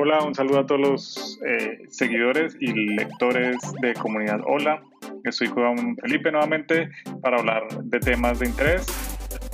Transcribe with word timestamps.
Hola, 0.00 0.22
un 0.22 0.32
saludo 0.32 0.60
a 0.60 0.66
todos 0.66 0.80
los 0.80 1.40
eh, 1.44 1.82
seguidores 1.90 2.56
y 2.60 2.72
lectores 2.94 3.56
de 3.82 3.94
Comunidad 3.94 4.38
Hola. 4.46 4.80
Estoy 5.24 5.48
con 5.48 5.96
Felipe 5.96 6.30
nuevamente 6.30 6.88
para 7.20 7.38
hablar 7.38 7.66
de 7.82 7.98
temas 7.98 8.38
de 8.38 8.46
interés. 8.46 8.86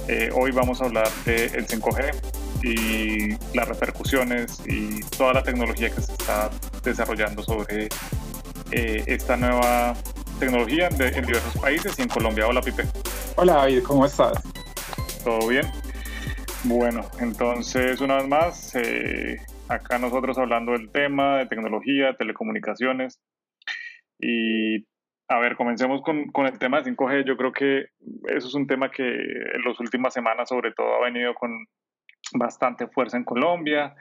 Eh, 0.07 0.29
hoy 0.35 0.51
vamos 0.51 0.83
a 0.83 0.85
hablar 0.85 1.09
del 1.25 1.67
5G 1.67 2.15
y 2.63 3.57
las 3.57 3.67
repercusiones 3.69 4.61
y 4.67 5.01
toda 5.17 5.33
la 5.33 5.43
tecnología 5.43 5.89
que 5.89 6.03
se 6.03 6.13
está 6.13 6.51
desarrollando 6.85 7.43
sobre 7.43 7.89
eh, 8.71 9.03
esta 9.07 9.39
nueva 9.39 9.95
tecnología 10.39 10.89
en 10.89 11.25
diversos 11.25 11.57
países 11.57 11.99
y 11.99 12.03
en 12.03 12.09
Colombia. 12.09 12.47
Hola, 12.47 12.61
Pipe. 12.61 12.85
Hola, 13.37 13.55
David, 13.55 13.83
¿cómo 13.83 14.05
estás? 14.05 14.43
¿Todo 15.25 15.49
bien? 15.49 15.65
Bueno, 16.65 17.01
entonces 17.19 18.03
una 18.03 18.17
vez 18.17 18.29
más, 18.29 18.75
eh, 18.75 19.39
acá 19.69 19.99
nosotros 19.99 20.39
hablando 20.39 20.73
del 20.73 20.91
tema 20.91 21.39
de 21.39 21.47
tecnología, 21.47 22.15
telecomunicaciones. 22.17 23.21
Y 24.19 24.87
a 25.29 25.39
ver, 25.39 25.57
comencemos 25.57 26.03
con, 26.03 26.27
con, 26.29 26.47
el 26.47 26.59
tema 26.59 26.81
de 26.81 26.93
5G. 26.93 27.25
Yo 27.25 27.37
creo 27.37 27.53
que 27.53 27.87
eso 28.29 28.49
es 28.49 28.55
un 28.55 28.67
tema 28.67 28.91
que 28.91 29.03
en 29.03 29.63
las 29.65 29.79
últimas 29.81 30.15
semanas 30.15 30.49
sobre 30.49 30.73
todo 30.73 30.95
ha 30.95 31.05
venido 31.05 31.35
con 31.35 31.67
bastante 32.35 32.87
fuerza 32.89 33.17
en 33.17 33.25
Colombia. 33.25 33.95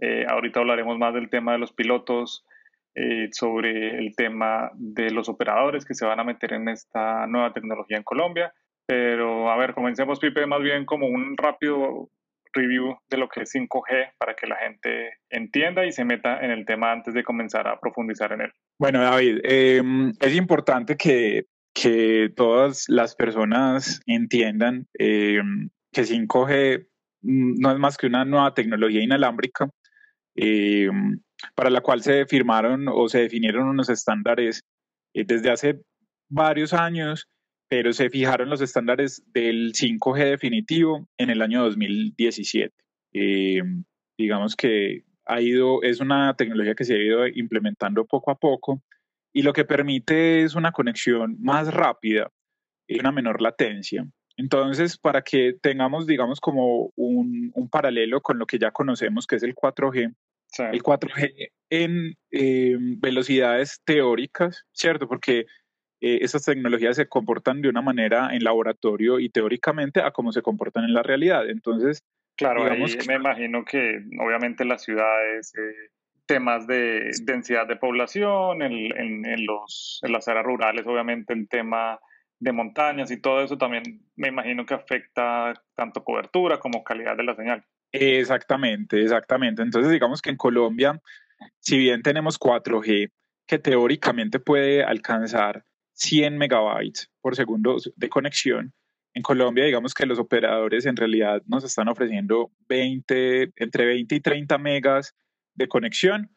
Eh, 0.00 0.26
ahorita 0.28 0.60
hablaremos 0.60 0.98
más 0.98 1.14
del 1.14 1.28
tema 1.30 1.52
de 1.52 1.58
los 1.58 1.72
pilotos, 1.72 2.44
eh, 3.00 3.28
sobre 3.30 3.96
el 3.96 4.16
tema 4.16 4.72
de 4.74 5.12
los 5.12 5.28
operadores 5.28 5.84
que 5.84 5.94
se 5.94 6.04
van 6.04 6.18
a 6.18 6.24
meter 6.24 6.52
en 6.54 6.68
esta 6.68 7.28
nueva 7.28 7.52
tecnología 7.52 7.96
en 7.96 8.02
Colombia. 8.02 8.52
Pero 8.86 9.52
a 9.52 9.56
ver, 9.56 9.72
comencemos, 9.72 10.18
Pipe, 10.18 10.46
más 10.46 10.60
bien 10.62 10.84
como 10.84 11.06
un 11.06 11.36
rápido 11.36 12.10
review 12.52 12.96
de 13.08 13.16
lo 13.16 13.28
que 13.28 13.42
es 13.42 13.54
5G 13.54 14.12
para 14.18 14.34
que 14.34 14.46
la 14.46 14.56
gente 14.56 15.18
entienda 15.30 15.86
y 15.86 15.92
se 15.92 16.04
meta 16.04 16.40
en 16.44 16.50
el 16.50 16.64
tema 16.64 16.92
antes 16.92 17.14
de 17.14 17.24
comenzar 17.24 17.66
a 17.68 17.78
profundizar 17.78 18.32
en 18.32 18.42
él. 18.42 18.52
Bueno, 18.78 19.00
David, 19.00 19.40
em, 19.44 20.12
es 20.20 20.34
importante 20.34 20.96
que, 20.96 21.46
que, 21.74 22.30
todas 22.36 22.84
las 22.88 23.14
personas 23.14 24.00
entiendan 24.06 24.86
em, 24.94 25.70
que 25.92 26.04
5G 26.04 26.86
no 27.22 27.72
es 27.72 27.78
más 27.78 27.96
que 27.96 28.06
una 28.06 28.24
nueva 28.24 28.54
tecnología 28.54 29.02
inalámbrica 29.02 29.70
em, 30.36 31.20
para 31.54 31.70
la 31.70 31.80
cual 31.80 32.02
se 32.02 32.26
firmaron 32.26 32.86
o 32.88 33.08
se 33.08 33.20
definieron 33.20 33.68
unos 33.68 33.88
estándares 33.88 34.62
eh, 35.14 35.24
desde 35.26 35.50
hace 35.50 35.80
varios 36.28 36.72
años 36.72 37.28
pero 37.68 37.92
se 37.92 38.10
fijaron 38.10 38.48
los 38.48 38.60
estándares 38.60 39.22
del 39.32 39.72
5G 39.72 40.30
definitivo 40.30 41.06
en 41.18 41.30
el 41.30 41.42
año 41.42 41.62
2017. 41.64 42.74
Eh, 43.12 43.62
digamos 44.16 44.56
que 44.56 45.04
ha 45.26 45.40
ido, 45.40 45.82
es 45.82 46.00
una 46.00 46.34
tecnología 46.34 46.74
que 46.74 46.84
se 46.84 46.94
ha 46.94 47.02
ido 47.02 47.26
implementando 47.26 48.06
poco 48.06 48.30
a 48.30 48.38
poco 48.38 48.82
y 49.32 49.42
lo 49.42 49.52
que 49.52 49.64
permite 49.64 50.42
es 50.42 50.54
una 50.54 50.72
conexión 50.72 51.36
más 51.40 51.72
rápida 51.72 52.30
y 52.86 52.98
una 52.98 53.12
menor 53.12 53.42
latencia. 53.42 54.08
Entonces, 54.38 54.96
para 54.96 55.22
que 55.22 55.54
tengamos, 55.60 56.06
digamos, 56.06 56.40
como 56.40 56.92
un, 56.96 57.52
paralelo 57.70 58.22
con 58.22 58.38
lo 58.38 58.46
que 58.46 58.58
ya 58.58 58.70
conocemos, 58.70 59.26
que 59.26 59.36
es 59.36 59.42
el 59.42 59.54
4G, 59.54 60.14
el 60.72 60.82
4G 60.82 61.50
en 61.68 62.14
eh, 62.30 62.76
velocidades 62.78 63.82
teóricas, 63.84 64.64
¿cierto? 64.72 65.06
Porque 65.06 65.44
eh, 66.00 66.18
esas 66.22 66.44
tecnologías 66.44 66.96
se 66.96 67.08
comportan 67.08 67.60
de 67.60 67.68
una 67.68 67.82
manera 67.82 68.30
en 68.32 68.44
laboratorio 68.44 69.18
y 69.18 69.30
teóricamente 69.30 70.00
a 70.00 70.12
cómo 70.12 70.32
se 70.32 70.42
comportan 70.42 70.84
en 70.84 70.94
la 70.94 71.02
realidad. 71.02 71.48
Entonces, 71.48 72.04
claro, 72.36 72.64
digamos 72.64 72.96
me 73.06 73.14
imagino 73.14 73.64
que 73.64 74.02
obviamente 74.20 74.64
las 74.64 74.82
ciudades, 74.82 75.52
eh, 75.56 75.90
temas 76.26 76.66
de 76.66 77.10
densidad 77.22 77.66
de 77.66 77.76
población, 77.76 78.62
en, 78.62 79.26
en, 79.26 79.46
los, 79.46 80.00
en 80.02 80.12
las 80.12 80.28
áreas 80.28 80.44
rurales, 80.44 80.86
obviamente 80.86 81.32
el 81.32 81.48
tema 81.48 81.98
de 82.38 82.52
montañas 82.52 83.10
y 83.10 83.20
todo 83.20 83.42
eso 83.42 83.58
también 83.58 83.82
me 84.14 84.28
imagino 84.28 84.64
que 84.64 84.74
afecta 84.74 85.54
tanto 85.74 86.04
cobertura 86.04 86.60
como 86.60 86.84
calidad 86.84 87.16
de 87.16 87.24
la 87.24 87.34
señal. 87.34 87.64
Exactamente, 87.90 89.02
exactamente. 89.02 89.62
Entonces, 89.62 89.90
digamos 89.90 90.22
que 90.22 90.30
en 90.30 90.36
Colombia, 90.36 91.00
si 91.58 91.78
bien 91.78 92.02
tenemos 92.02 92.38
4G, 92.38 93.10
que 93.46 93.58
teóricamente 93.58 94.38
puede 94.38 94.84
alcanzar 94.84 95.64
100 95.98 96.38
megabytes 96.38 97.10
por 97.20 97.36
segundo 97.36 97.76
de 97.96 98.08
conexión. 98.08 98.72
En 99.14 99.22
Colombia, 99.22 99.64
digamos 99.64 99.94
que 99.94 100.06
los 100.06 100.18
operadores 100.18 100.86
en 100.86 100.96
realidad 100.96 101.42
nos 101.46 101.64
están 101.64 101.88
ofreciendo 101.88 102.52
20, 102.68 103.52
entre 103.56 103.86
20 103.86 104.14
y 104.14 104.20
30 104.20 104.58
megas 104.58 105.16
de 105.54 105.66
conexión 105.66 106.30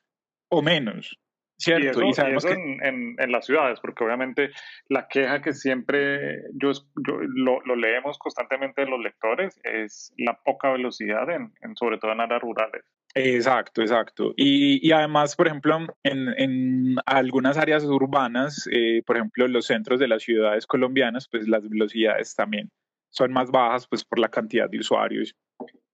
o 0.50 0.62
menos. 0.62 1.18
¿Cierto? 1.58 2.02
Y, 2.02 2.14
sabemos 2.14 2.44
que... 2.44 2.54
en, 2.54 3.16
en, 3.20 3.32
las 3.32 3.46
ciudades, 3.46 3.80
porque 3.80 4.04
obviamente 4.04 4.50
la 4.88 5.08
queja 5.08 5.44
que 5.44 5.54
siempre 5.54 6.42
yo, 6.56 6.72
lo, 6.96 7.62
lo, 7.62 7.76
leemos 7.76 8.18
constantemente 8.18 8.82
de 8.82 8.90
los 8.90 9.00
lectores 9.00 9.60
es 9.64 10.12
la 10.18 10.40
poca 10.44 10.72
velocidad, 10.72 11.30
en, 11.30 11.54
en 11.62 11.76
sobre 11.76 12.00
todo 12.00 12.14
en 12.14 12.22
áreas 12.22 12.42
rurales. 12.42 12.84
Exacto, 13.14 13.82
exacto. 13.82 14.34
Y, 14.38 14.86
y 14.88 14.92
además, 14.94 15.36
por 15.36 15.48
ejemplo, 15.48 15.78
en, 16.04 16.30
en 16.38 16.96
algunas 17.06 17.58
áreas 17.58 17.84
urbanas, 17.84 18.68
eh, 18.72 19.04
por 19.06 19.18
ejemplo, 19.18 19.48
los 19.48 19.66
centros 19.66 20.00
de 20.00 20.08
las 20.08 20.24
ciudades 20.24 20.66
colombianas, 20.66 21.28
pues 21.30 21.48
las 21.48 21.68
velocidades 21.68 22.36
también 22.36 22.70
son 23.10 23.34
más 23.34 23.52
bajas, 23.52 23.88
pues 23.88 24.06
por 24.06 24.20
la 24.20 24.30
cantidad 24.30 24.70
de 24.70 24.80
usuarios 24.80 25.36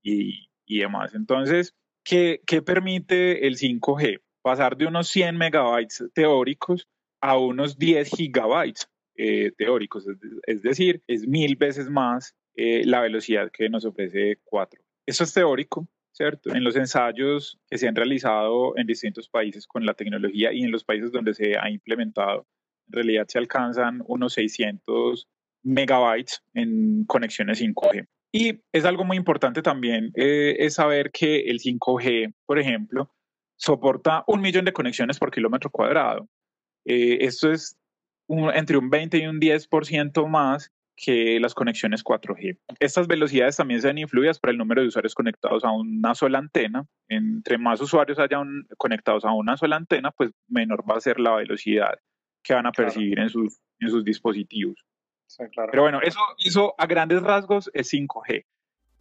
y, 0.04 0.48
y 0.66 0.80
demás. 0.80 1.16
Entonces, 1.16 1.74
¿qué, 2.04 2.42
¿qué, 2.46 2.62
permite 2.62 3.48
el 3.48 3.58
5G? 3.58 4.22
Pasar 4.44 4.78
de 4.78 4.86
unos 4.86 5.10
100 5.10 5.38
megabytes 5.38 6.04
teóricos 6.14 6.88
a 7.22 7.38
unos 7.38 7.78
10 7.78 8.12
gigabytes 8.12 8.88
eh, 9.16 9.52
teóricos, 9.58 10.06
es, 10.46 10.62
decir, 10.62 11.02
es 11.08 11.28
mil 11.28 11.56
veces 11.56 11.90
más 11.90 12.36
eh, 12.56 12.84
la 12.86 13.02
velocidad 13.02 13.50
que 13.52 13.68
nos 13.68 13.84
ofrece 13.84 14.38
4. 14.44 14.80
Eso 15.08 15.24
es 15.24 15.34
teórico, 15.34 15.88
¿cierto? 16.18 16.54
En 16.54 16.64
los 16.64 16.76
ensayos 16.76 17.60
que 17.70 17.78
se 17.78 17.88
han 17.88 17.96
realizado 17.96 18.76
en 18.76 18.88
distintos 18.88 19.30
países 19.30 19.68
con 19.68 19.86
la 19.86 19.94
tecnología 19.94 20.52
y 20.52 20.64
en 20.64 20.72
los 20.72 20.84
países 20.84 21.12
donde 21.12 21.36
se 21.36 21.58
ha 21.58 21.70
implementado, 21.70 22.48
en 22.88 22.94
realidad 22.94 23.28
se 23.28 23.38
alcanzan 23.38 24.02
unos 24.08 24.34
600 24.34 25.28
megabytes 25.64 26.44
en 26.56 27.06
conexiones 27.06 27.62
5G. 27.62 28.08
Y 28.32 28.60
es 28.72 28.86
algo 28.86 29.06
muy 29.06 29.16
importante 29.16 29.62
también, 29.62 30.12
eh, 30.16 30.56
es 30.60 30.74
saber 30.74 31.12
que 31.12 31.42
el 31.42 31.60
5G, 31.60 32.34
por 32.46 32.58
ejemplo, 32.58 33.12
soporta 33.56 34.24
un 34.28 34.42
millón 34.42 34.66
de 34.66 34.74
conexiones 34.74 35.20
por 35.20 35.32
kilómetro 35.32 35.70
cuadrado. 35.70 36.28
Eh, 36.86 37.20
esto 37.22 37.52
es 37.52 37.78
entre 38.56 38.78
un 38.78 38.90
20 38.90 39.18
y 39.20 39.28
un 39.28 39.40
10% 39.40 40.28
más 40.28 40.72
que 40.97 41.40
las 41.40 41.53
conexiones 41.53 42.03
4G. 42.03 42.58
Estas 42.80 43.08
velocidades 43.08 43.56
también 43.56 43.81
se 43.81 43.88
ven 43.88 44.00
influidas 44.00 44.40
por 44.40 44.50
el 44.50 44.58
número 44.58 44.81
de 44.81 44.88
usuarios 44.88 45.13
conectados 45.13 45.63
a 45.63 45.72
una 45.72 46.16
sola 46.16 46.40
antena. 46.40 46.85
Entre 47.08 47.59
más 47.59 47.80
usuarios 47.80 48.18
hayan 48.18 48.66
conectados 48.78 49.24
a 49.24 49.31
una 49.31 49.56
sola 49.57 49.75
antena, 49.75 50.12
pues 50.12 50.31
menor 50.47 50.84
va 50.90 50.97
a 50.97 51.02
ser 51.02 51.19
la 51.19 51.36
velocidad 51.36 52.00
que 52.44 52.56
van 52.56 52.66
a 52.66 52.72
percibir 52.72 53.19
en, 53.19 53.30
sus, 53.30 53.59
en 53.80 53.90
sus 53.90 54.03
dispositivos. 54.03 54.84
Pero 55.72 55.84
bueno, 55.84 56.00
eso, 56.02 56.19
eso 56.44 56.74
a 56.78 56.88
grandes 56.88 57.22
rasgos 57.22 57.69
es 57.74 57.94
5G. 57.94 58.46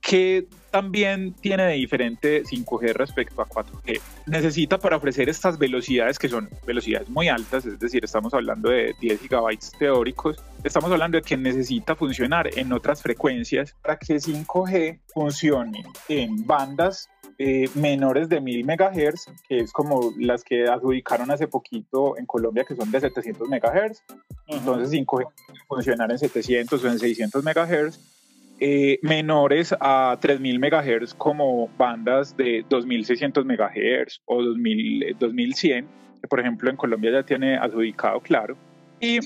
¿Qué 0.07 0.47
también 0.71 1.33
tiene 1.33 1.65
de 1.65 1.73
diferente 1.73 2.45
5G 2.45 2.93
respecto 2.93 3.43
a 3.43 3.49
4G? 3.49 4.01
Necesita 4.27 4.79
para 4.79 4.99
ofrecer 4.99 5.29
estas 5.29 5.59
velocidades 5.59 6.17
que 6.17 6.29
son 6.29 6.49
velocidades 6.65 7.09
muy 7.09 7.27
altas, 7.27 7.67
es 7.67 7.81
decir, 7.81 8.05
estamos 8.05 8.33
hablando 8.33 8.71
de 8.71 8.95
10 9.01 9.23
gigabytes 9.23 9.73
teóricos, 9.77 10.37
estamos 10.63 10.93
hablando 10.93 11.17
de 11.17 11.23
que 11.23 11.37
necesita 11.37 11.97
funcionar 11.97 12.49
en 12.57 12.73
otras 12.73 13.03
frecuencias 13.03 13.75
para 13.83 13.99
que 13.99 14.15
5G 14.15 15.01
funcione 15.13 15.83
en 16.09 16.47
bandas 16.47 17.11
eh, 17.39 17.69
menores 17.75 18.29
de 18.29 18.41
1000 18.41 18.65
MHz, 18.65 19.27
que 19.49 19.59
es 19.59 19.73
como 19.73 20.13
las 20.21 20.45
que 20.45 20.69
adjudicaron 20.69 21.33
hace 21.33 21.49
poquito 21.49 22.17
en 22.17 22.27
Colombia, 22.27 22.63
que 22.63 22.77
son 22.77 22.93
de 22.93 23.01
700 23.01 23.49
MHz. 23.49 24.05
Entonces 24.47 24.93
5G 24.93 25.27
funcionar 25.67 26.13
en 26.13 26.19
700 26.21 26.85
o 26.85 26.89
en 26.89 26.99
600 27.01 27.43
MHz 27.43 28.16
eh, 28.59 28.99
menores 29.03 29.75
a 29.81 30.17
3000 30.19 30.59
MHz 30.59 31.13
como 31.13 31.69
bandas 31.77 32.35
de 32.39 32.65
2600 32.71 33.45
MHz 33.45 34.23
o 34.25 34.43
2000, 34.43 35.17
2100, 35.19 35.85
eh, 35.85 35.89
que 36.23 36.29
por 36.29 36.41
ejemplo 36.41 36.71
en 36.71 36.77
Colombia 36.77 37.13
ya 37.13 37.23
tiene 37.23 37.59
adjudicado 37.59 38.19
claro, 38.21 38.57
y 38.99 39.19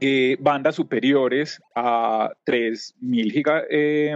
eh, 0.00 0.36
bandas 0.40 0.74
superiores 0.74 1.60
a 1.76 2.32
3000 2.42 3.44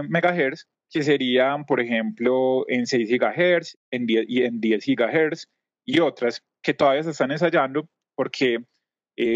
MHz, 0.09 0.67
que 0.91 1.03
serían 1.03 1.65
por 1.65 1.79
ejemplo 1.79 2.65
en 2.67 2.87
6 2.87 3.09
GHz 3.09 3.77
en 3.91 4.05
10, 4.05 4.25
y 4.27 4.43
en 4.43 4.59
10 4.59 4.85
GHz 4.85 5.47
y 5.85 5.99
otras 5.99 6.43
que 6.61 6.73
todavía 6.73 7.03
se 7.03 7.11
están 7.11 7.31
ensayando 7.31 7.87
porque 8.15 8.59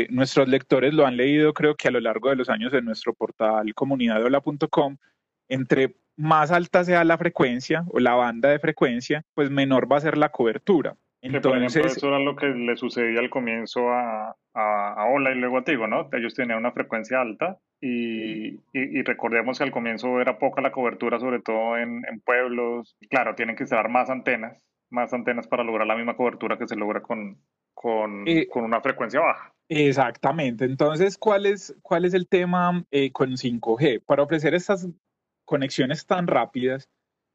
nuestros 0.10 0.48
lectores 0.48 0.94
lo 0.94 1.08
han 1.08 1.18
leído 1.18 1.54
creo 1.54 1.76
que 1.76 1.88
a 1.88 1.92
lo 1.92 2.00
largo 2.02 2.30
de 2.30 2.36
los 2.36 2.50
años 2.50 2.72
en 2.74 2.86
nuestro 2.86 3.14
portal 3.14 3.74
comunidadola.com 3.74 4.98
entre 5.52 5.96
más 6.18 6.52
alta 6.52 6.84
sea 6.84 7.04
la 7.04 7.18
frecuencia 7.18 7.84
o 7.90 8.00
la 8.00 8.16
banda 8.16 8.50
de 8.50 8.60
frecuencia, 8.60 9.24
pues 9.34 9.50
menor 9.50 9.92
va 9.92 9.98
a 9.98 10.02
ser 10.02 10.18
la 10.18 10.30
cobertura. 10.30 10.96
Entonces, 11.22 11.98
eso 11.98 12.08
era 12.08 12.20
lo 12.20 12.36
que 12.36 12.48
le 12.48 12.76
sucedía 12.76 13.20
al 13.20 13.30
comienzo 13.30 13.90
a, 13.90 14.36
a, 14.56 14.94
a 14.94 15.06
Ola 15.06 15.32
y 15.32 15.36
luego 15.36 15.60
a 15.60 15.64
Tigo, 15.64 15.86
¿no? 15.86 16.10
Ellos 16.14 16.34
tenían 16.34 16.58
una 16.58 16.72
frecuencia 16.72 17.22
alta 17.22 17.60
y, 17.80 18.60
y, 18.74 19.04
recordemos 19.04 19.58
que 19.58 19.64
al 19.64 19.72
comienzo 19.72 20.20
era 20.20 20.40
poca 20.40 20.62
la 20.62 20.72
cobertura, 20.72 21.20
sobre 21.20 21.40
todo 21.40 21.78
en, 21.78 22.04
en, 22.10 22.22
pueblos. 22.22 22.96
Claro, 23.10 23.36
tienen 23.36 23.56
que 23.56 23.64
instalar 23.64 23.90
más 23.90 24.10
antenas, 24.10 24.64
más 24.90 25.14
antenas 25.14 25.48
para 25.48 25.64
lograr 25.64 25.86
la 25.86 25.96
misma 25.96 26.16
cobertura 26.16 26.58
que 26.58 26.68
se 26.68 26.76
logra 26.76 27.02
con, 27.02 27.38
con, 27.74 28.28
eh, 28.28 28.48
con 28.48 28.64
una 28.64 28.82
frecuencia 28.82 29.20
baja. 29.20 29.54
Exactamente. 29.70 30.66
Entonces, 30.66 31.18
¿cuál 31.18 31.46
es, 31.46 31.76
cuál 31.82 32.06
es 32.06 32.14
el 32.14 32.28
tema 32.28 32.84
eh, 32.92 33.12
con 33.12 33.32
5G? 33.32 34.04
Para 34.06 34.24
ofrecer 34.24 34.54
estas 34.54 34.88
conexiones 35.52 36.06
tan 36.06 36.28
rápidas, 36.28 36.88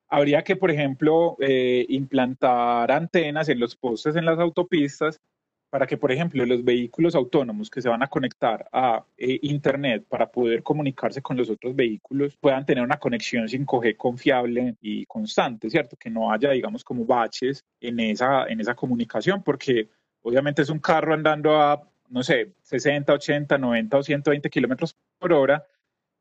habría 0.09 0.43
que, 0.43 0.57
por 0.57 0.71
ejemplo, 0.71 1.37
eh, 1.39 1.85
implantar 1.91 2.91
antenas 2.91 3.51
en 3.51 3.61
los 3.61 3.77
postes 3.77 4.17
en 4.17 4.25
las 4.25 4.39
autopistas 4.39 5.21
para 5.69 5.87
que, 5.87 5.99
por 5.99 6.11
ejemplo, 6.11 6.47
los 6.47 6.65
vehículos 6.65 7.15
autónomos 7.15 7.69
que 7.69 7.83
se 7.83 7.91
van 7.91 8.03
a 8.03 8.07
conectar 8.07 8.67
a 8.73 9.05
eh, 9.19 9.39
Internet 9.43 10.07
para 10.09 10.31
poder 10.31 10.63
comunicarse 10.63 11.21
con 11.21 11.37
los 11.37 11.51
otros 11.51 11.77
vehículos 11.77 12.39
puedan 12.41 12.65
tener 12.65 12.83
una 12.83 12.97
conexión 12.97 13.49
5G 13.49 13.99
confiable 13.99 14.77
y 14.81 15.05
constante, 15.05 15.69
¿cierto? 15.69 15.95
Que 15.99 16.09
no 16.09 16.33
haya, 16.33 16.53
digamos, 16.53 16.83
como 16.85 17.05
baches 17.05 17.63
en 17.83 18.01
esa, 18.01 18.47
en 18.47 18.61
esa 18.61 18.75
comunicación, 18.75 19.43
porque 19.43 19.91
obviamente 20.23 20.63
es 20.63 20.71
un 20.71 20.79
carro 20.79 21.13
andando 21.13 21.61
a, 21.61 21.83
no 22.09 22.23
sé, 22.23 22.55
60, 22.63 23.13
80, 23.13 23.59
90 23.59 23.99
o 23.99 24.03
120 24.03 24.49
kilómetros 24.49 24.97
por 25.19 25.35
hora 25.35 25.63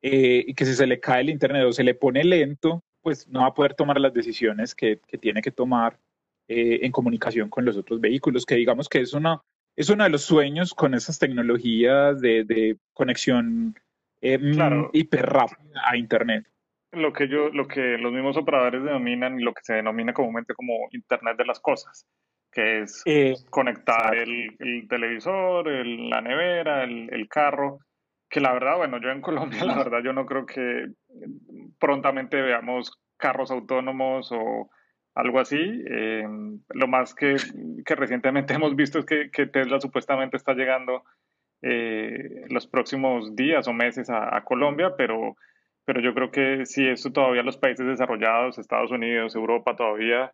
eh, 0.08 0.46
y 0.46 0.54
que 0.54 0.66
si 0.66 0.76
se 0.76 0.86
le 0.86 1.00
cae 1.00 1.22
el 1.22 1.32
Internet 1.32 1.66
o 1.66 1.72
se 1.74 1.84
le 1.84 1.96
pone 1.96 2.24
lento, 2.24 2.84
pues 3.02 3.28
no 3.28 3.42
va 3.42 3.48
a 3.48 3.54
poder 3.56 3.74
tomar 3.74 4.00
las 4.00 4.14
decisiones 4.14 4.76
que, 4.76 5.00
que 5.08 5.18
tiene 5.18 5.42
que 5.42 5.50
tomar 5.50 5.98
eh, 6.48 6.82
en 6.84 6.92
comunicación 6.92 7.50
con 7.50 7.66
los 7.66 7.76
otros 7.76 8.00
vehículos, 8.00 8.46
que 8.46 8.54
digamos 8.54 8.88
que 8.88 9.00
es, 9.00 9.14
una, 9.14 9.42
es 9.76 9.90
uno 9.90 10.04
de 10.04 10.12
los 10.12 10.22
sueños 10.22 10.76
con 10.76 10.94
esas 10.94 11.18
tecnologías 11.18 12.22
de, 12.22 12.44
de 12.44 12.78
conexión 12.94 13.74
eh, 14.22 14.38
mm, 14.38 14.90
hiper 14.94 15.26
rápida 15.26 15.82
a 15.84 15.98
Internet. 15.98 16.46
Lo 16.92 17.12
que, 17.12 17.28
yo, 17.28 17.50
lo 17.50 17.68
que 17.68 17.98
los 17.98 18.14
mismos 18.14 18.38
operadores 18.38 18.84
denominan 18.84 19.40
y 19.40 19.44
lo 19.44 19.54
que 19.56 19.64
se 19.64 19.74
denomina 19.74 20.14
comúnmente 20.14 20.54
como 20.54 20.88
Internet 20.92 21.36
de 21.36 21.46
las 21.46 21.60
cosas, 21.60 22.06
que 22.52 22.84
es 22.84 23.02
eh, 23.08 23.34
conectar 23.50 24.16
el, 24.16 24.56
el, 24.60 24.88
televisor, 24.88 25.68
el, 25.68 26.12
la 26.12 26.22
nevera, 26.22 26.84
el, 26.84 27.12
el 27.12 27.28
carro, 27.28 27.80
que 28.30 28.40
la 28.40 28.54
verdad, 28.54 28.78
bueno, 28.78 29.00
yo 29.02 29.10
en 29.10 29.22
Colombia, 29.22 29.64
la 29.66 29.78
verdad, 29.78 30.00
yo 30.04 30.14
no 30.14 30.26
creo 30.26 30.46
que 30.46 30.88
prontamente 31.80 32.42
veamos 32.42 33.00
carros 33.18 33.52
autónomos 33.52 34.32
o 34.32 34.70
algo 35.16 35.40
así. 35.40 35.84
Eh, 35.90 36.28
lo 36.70 36.88
más 36.88 37.16
que, 37.16 37.36
que, 37.86 37.96
recientemente 37.96 38.54
hemos 38.56 38.76
visto 38.76 39.00
es 39.00 39.06
que, 39.06 39.30
que 39.32 39.48
Tesla 39.48 39.80
supuestamente 39.80 40.38
está 40.38 40.54
llegando 40.54 41.04
eh, 41.62 42.46
los 42.50 42.68
próximos 42.68 43.36
días 43.36 43.68
o 43.68 43.74
meses 43.74 44.10
a, 44.10 44.42
Colombia, 44.44 44.94
pero, 44.98 45.36
pero 45.86 46.02
yo 46.02 46.14
creo 46.14 46.30
que 46.30 46.66
si 46.66 46.88
esto 46.88 47.12
todavía 47.12 47.44
los 47.44 47.58
países 47.58 47.88
desarrollados, 47.88 48.60
Estados 48.60 48.92
Unidos, 48.92 49.36
Europa, 49.36 49.76
todavía 49.76 50.32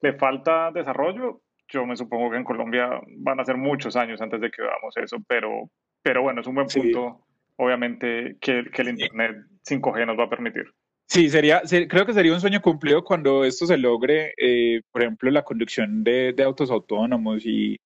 le 0.00 0.12
falta 0.12 0.70
desarrollo. 0.70 1.40
Yo 1.68 1.84
me 1.84 1.96
supongo 1.96 2.30
que 2.30 2.36
en 2.36 2.44
Colombia 2.44 3.00
van 3.18 3.40
a 3.40 3.44
ser 3.44 3.56
muchos 3.56 3.96
años 3.96 4.20
antes 4.20 4.40
de 4.40 4.50
que 4.50 4.62
veamos 4.62 4.96
eso, 4.96 5.18
pero, 5.26 5.70
pero 6.02 6.22
bueno, 6.22 6.40
es 6.40 6.46
un 6.46 6.54
buen 6.54 6.68
punto 6.68 7.26
obviamente, 7.58 8.36
que, 8.40 8.64
que 8.72 8.82
el 8.82 8.88
Internet 8.88 9.36
5G 9.68 10.06
nos 10.06 10.18
va 10.18 10.24
a 10.24 10.30
permitir. 10.30 10.64
Sí, 11.06 11.30
sería, 11.30 11.62
creo 11.88 12.04
que 12.04 12.12
sería 12.12 12.34
un 12.34 12.40
sueño 12.40 12.60
cumplido 12.60 13.02
cuando 13.02 13.44
esto 13.44 13.66
se 13.66 13.78
logre, 13.78 14.34
eh, 14.36 14.82
por 14.92 15.02
ejemplo, 15.02 15.30
la 15.30 15.42
conducción 15.42 16.04
de, 16.04 16.34
de 16.34 16.42
autos 16.42 16.70
autónomos 16.70 17.46
y, 17.46 17.78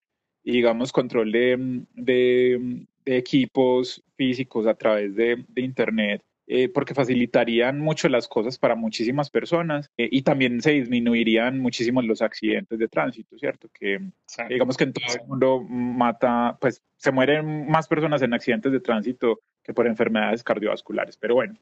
digamos, 0.43 0.91
control 0.91 1.31
de, 1.31 1.85
de, 1.93 2.85
de, 3.05 3.17
equipos 3.17 4.03
físicos 4.17 4.67
a 4.67 4.75
través 4.75 5.15
de, 5.15 5.43
Internet. 5.55 6.21
Eh, 6.55 6.69
porque 6.69 6.93
facilitarían 6.93 7.79
mucho 7.79 8.07
las 8.09 8.27
cosas 8.27 8.59
para 8.59 8.75
muchísimas 8.75 9.31
personas 9.31 9.89
eh, 9.97 10.07
y 10.11 10.21
también 10.21 10.61
se 10.61 10.69
disminuirían 10.69 11.57
muchísimo 11.57 11.99
los 12.03 12.21
accidentes 12.21 12.77
de 12.77 12.87
tránsito, 12.87 13.35
¿cierto? 13.39 13.69
Que 13.73 13.99
digamos 14.49 14.77
que 14.77 14.83
en 14.83 14.93
todo 14.93 15.15
el 15.15 15.27
mundo 15.27 15.61
mata, 15.67 16.55
pues 16.61 16.83
se 16.97 17.11
mueren 17.11 17.67
más 17.67 17.87
personas 17.87 18.21
en 18.21 18.35
accidentes 18.35 18.71
de 18.71 18.79
tránsito 18.81 19.39
que 19.63 19.73
por 19.73 19.87
enfermedades 19.87 20.43
cardiovasculares. 20.43 21.17
Pero 21.17 21.33
bueno, 21.33 21.55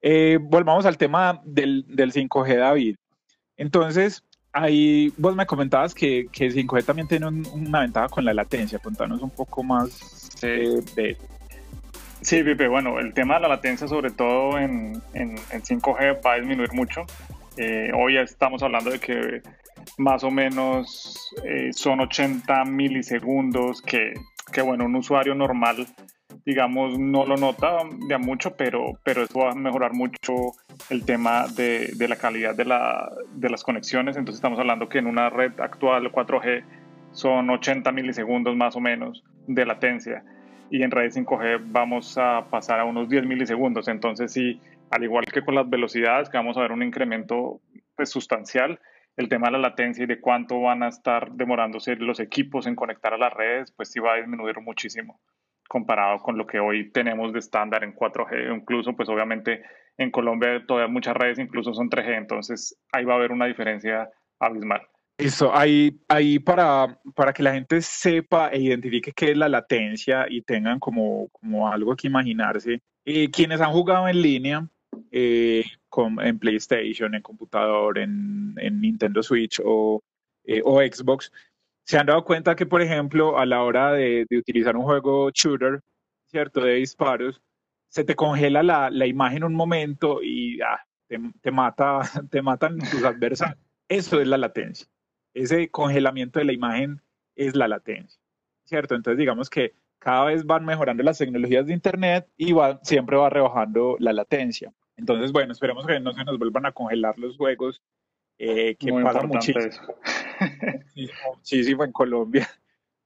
eh, 0.00 0.38
volvamos 0.40 0.86
al 0.86 0.96
tema 0.96 1.42
del, 1.44 1.84
del 1.86 2.14
5G, 2.14 2.56
David. 2.56 2.96
Entonces, 3.58 4.24
ahí 4.52 5.12
vos 5.18 5.36
me 5.36 5.44
comentabas 5.44 5.94
que, 5.94 6.26
que 6.32 6.46
el 6.46 6.54
5G 6.54 6.86
también 6.86 7.06
tiene 7.06 7.26
una 7.26 7.80
ventaja 7.80 8.08
con 8.08 8.24
la 8.24 8.32
latencia. 8.32 8.78
Contanos 8.78 9.20
un 9.20 9.28
poco 9.28 9.62
más 9.62 10.30
de 10.40 11.10
eso. 11.10 11.37
Sí, 12.20 12.42
Pipe, 12.42 12.68
bueno, 12.68 12.98
el 12.98 13.14
tema 13.14 13.34
de 13.34 13.40
la 13.40 13.48
latencia, 13.48 13.86
sobre 13.86 14.10
todo 14.10 14.58
en, 14.58 15.00
en, 15.14 15.36
5G, 15.36 16.24
va 16.24 16.32
a 16.32 16.36
disminuir 16.36 16.72
mucho. 16.72 17.02
Eh, 17.56 17.90
hoy 17.94 18.18
estamos 18.18 18.62
hablando 18.62 18.90
de 18.90 18.98
que 18.98 19.42
más 19.98 20.24
o 20.24 20.30
menos 20.30 21.34
eh, 21.44 21.72
son 21.72 22.00
80 22.00 22.64
milisegundos 22.64 23.82
que, 23.82 24.14
que, 24.52 24.62
bueno, 24.62 24.84
un 24.84 24.96
usuario 24.96 25.34
normal 25.34 25.86
digamos, 26.44 26.98
no 26.98 27.26
lo 27.26 27.36
nota 27.36 27.80
ya 28.08 28.16
mucho, 28.16 28.56
pero, 28.56 28.98
pero 29.04 29.22
eso 29.22 29.40
va 29.40 29.50
a 29.50 29.54
mejorar 29.54 29.92
mucho 29.92 30.54
el 30.88 31.04
tema 31.04 31.46
de, 31.46 31.90
de 31.94 32.08
la 32.08 32.16
calidad 32.16 32.54
de, 32.54 32.64
la, 32.64 33.10
de, 33.34 33.50
las 33.50 33.62
conexiones. 33.62 34.16
Entonces 34.16 34.38
estamos 34.38 34.58
hablando 34.58 34.88
que 34.88 34.98
en 34.98 35.06
una 35.06 35.28
red 35.28 35.58
actual 35.60 36.10
4G 36.10 36.64
son 37.12 37.50
80 37.50 37.92
milisegundos 37.92 38.56
más 38.56 38.76
o 38.76 38.80
menos 38.80 39.22
de 39.46 39.66
latencia 39.66 40.24
y 40.70 40.82
en 40.82 40.90
red 40.90 41.10
5G 41.10 41.60
vamos 41.66 42.16
a 42.18 42.46
pasar 42.50 42.80
a 42.80 42.84
unos 42.84 43.08
10 43.08 43.24
milisegundos. 43.26 43.88
Entonces 43.88 44.32
sí, 44.32 44.60
al 44.90 45.04
igual 45.04 45.24
que 45.26 45.44
con 45.44 45.54
las 45.54 45.68
velocidades, 45.68 46.28
que 46.28 46.36
vamos 46.36 46.56
a 46.56 46.62
ver 46.62 46.72
un 46.72 46.82
incremento 46.82 47.60
pues, 47.96 48.10
sustancial, 48.10 48.80
el 49.16 49.28
tema 49.28 49.48
de 49.48 49.52
la 49.52 49.58
latencia 49.58 50.04
y 50.04 50.06
de 50.06 50.20
cuánto 50.20 50.60
van 50.60 50.82
a 50.82 50.88
estar 50.88 51.32
demorándose 51.32 51.96
los 51.96 52.20
equipos 52.20 52.66
en 52.66 52.76
conectar 52.76 53.12
a 53.14 53.18
las 53.18 53.32
redes, 53.32 53.72
pues 53.72 53.90
sí 53.90 53.98
va 53.98 54.14
a 54.14 54.16
disminuir 54.16 54.60
muchísimo 54.60 55.20
comparado 55.68 56.18
con 56.20 56.38
lo 56.38 56.46
que 56.46 56.58
hoy 56.58 56.90
tenemos 56.90 57.32
de 57.32 57.40
estándar 57.40 57.84
en 57.84 57.94
4G. 57.94 58.56
Incluso, 58.56 58.94
pues 58.96 59.08
obviamente 59.08 59.62
en 59.98 60.10
Colombia 60.10 60.64
todavía 60.66 60.90
muchas 60.90 61.14
redes 61.14 61.38
incluso 61.38 61.74
son 61.74 61.90
3G, 61.90 62.16
entonces 62.16 62.80
ahí 62.92 63.04
va 63.04 63.14
a 63.14 63.16
haber 63.16 63.32
una 63.32 63.46
diferencia 63.46 64.08
abismal. 64.40 64.82
Eso, 65.18 65.52
ahí, 65.52 66.00
ahí 66.06 66.38
para, 66.38 67.00
para 67.16 67.32
que 67.32 67.42
la 67.42 67.52
gente 67.52 67.82
sepa 67.82 68.50
e 68.50 68.60
identifique 68.60 69.12
qué 69.12 69.32
es 69.32 69.36
la 69.36 69.48
latencia 69.48 70.26
y 70.30 70.42
tengan 70.42 70.78
como, 70.78 71.28
como 71.32 71.68
algo 71.68 71.96
que 71.96 72.06
imaginarse. 72.06 72.80
Eh, 73.04 73.28
quienes 73.28 73.60
han 73.60 73.72
jugado 73.72 74.08
en 74.08 74.22
línea, 74.22 74.68
eh, 75.10 75.64
con, 75.88 76.20
en 76.20 76.38
PlayStation, 76.38 77.16
en 77.16 77.22
computador, 77.22 77.98
en, 77.98 78.54
en 78.58 78.80
Nintendo 78.80 79.20
Switch 79.24 79.60
o, 79.64 80.04
eh, 80.44 80.62
o 80.64 80.80
Xbox, 80.80 81.32
se 81.84 81.98
han 81.98 82.06
dado 82.06 82.24
cuenta 82.24 82.54
que, 82.54 82.66
por 82.66 82.80
ejemplo, 82.80 83.38
a 83.38 83.46
la 83.46 83.64
hora 83.64 83.92
de, 83.92 84.24
utilizar 84.30 84.76
un 84.76 84.84
juego 84.84 85.30
shooter, 85.30 85.82
¿cierto? 86.28 86.60
De 86.60 86.74
disparos, 86.74 87.42
se 87.88 88.04
te 88.04 88.14
congela 88.14 88.62
la, 88.62 88.88
la 88.90 89.06
imagen 89.06 89.42
un 89.42 89.54
momento 89.54 90.22
y 90.22 90.60
ah, 90.60 90.80
te, 91.08 91.18
te, 91.40 91.50
mata, 91.50 92.02
te 92.30 92.40
matan 92.40 92.78
tus 92.78 93.02
adversarios. 93.02 93.58
Eso 93.88 94.20
es 94.20 94.28
la 94.28 94.38
latencia. 94.38 94.86
Ese 95.38 95.68
congelamiento 95.70 96.38
de 96.38 96.44
la 96.44 96.52
imagen 96.52 97.00
es 97.36 97.54
la 97.54 97.68
latencia, 97.68 98.20
¿cierto? 98.64 98.94
Entonces, 98.94 99.18
digamos 99.18 99.48
que 99.48 99.74
cada 100.00 100.24
vez 100.24 100.44
van 100.44 100.64
mejorando 100.64 101.02
las 101.02 101.18
tecnologías 101.18 101.66
de 101.66 101.74
Internet 101.74 102.28
y 102.36 102.52
va, 102.52 102.80
siempre 102.82 103.16
va 103.16 103.30
rebajando 103.30 103.96
la 104.00 104.12
latencia. 104.12 104.72
Entonces, 104.96 105.30
bueno, 105.30 105.52
esperemos 105.52 105.86
que 105.86 106.00
no 106.00 106.12
se 106.12 106.24
nos 106.24 106.38
vuelvan 106.38 106.66
a 106.66 106.72
congelar 106.72 107.18
los 107.18 107.36
juegos, 107.36 107.80
eh, 108.38 108.74
que 108.76 108.92
pasa 108.92 109.22
muchísimo. 109.26 109.94
muchísimo 111.34 111.84
en 111.84 111.92
Colombia. 111.92 112.48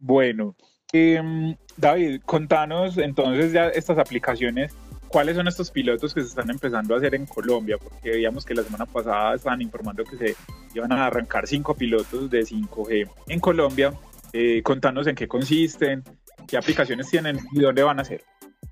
Bueno, 0.05 0.57
em, 0.93 1.55
David, 1.77 2.23
contanos 2.25 2.99
entonces 2.99 3.53
ya 3.53 3.69
estas 3.69 3.99
aplicaciones, 3.99 4.77
¿cuáles 5.13 5.37
son 5.37 5.47
estos 5.47 5.71
pilotos 5.71 6.15
que 6.15 6.23
se 6.23 6.29
están 6.29 6.51
empezando 6.51 6.95
a 6.95 6.99
hacer 6.99 7.15
en 7.15 7.27
Colombia? 7.27 7.77
Porque 7.79 8.11
veíamos 8.11 8.45
que 8.45 8.55
la 8.55 8.63
semana 8.63 8.87
pasada 8.87 9.35
estaban 9.35 9.61
informando 9.61 10.03
que 10.05 10.17
se 10.17 10.37
iban 10.75 10.91
a 10.91 11.07
arrancar 11.07 11.47
cinco 11.47 11.75
pilotos 11.75 12.31
de 12.31 12.41
5G 12.41 13.09
en 13.29 13.41
Colombia. 13.41 13.93
Eh, 14.33 14.63
contanos 14.63 15.07
en 15.07 15.15
qué 15.15 15.29
consisten, 15.29 16.03
qué 16.49 16.57
aplicaciones 16.57 17.11
tienen 17.11 17.39
y 17.53 17.61
dónde 17.61 17.83
van 17.83 18.01
a 18.01 18.05
ser. 18.05 18.25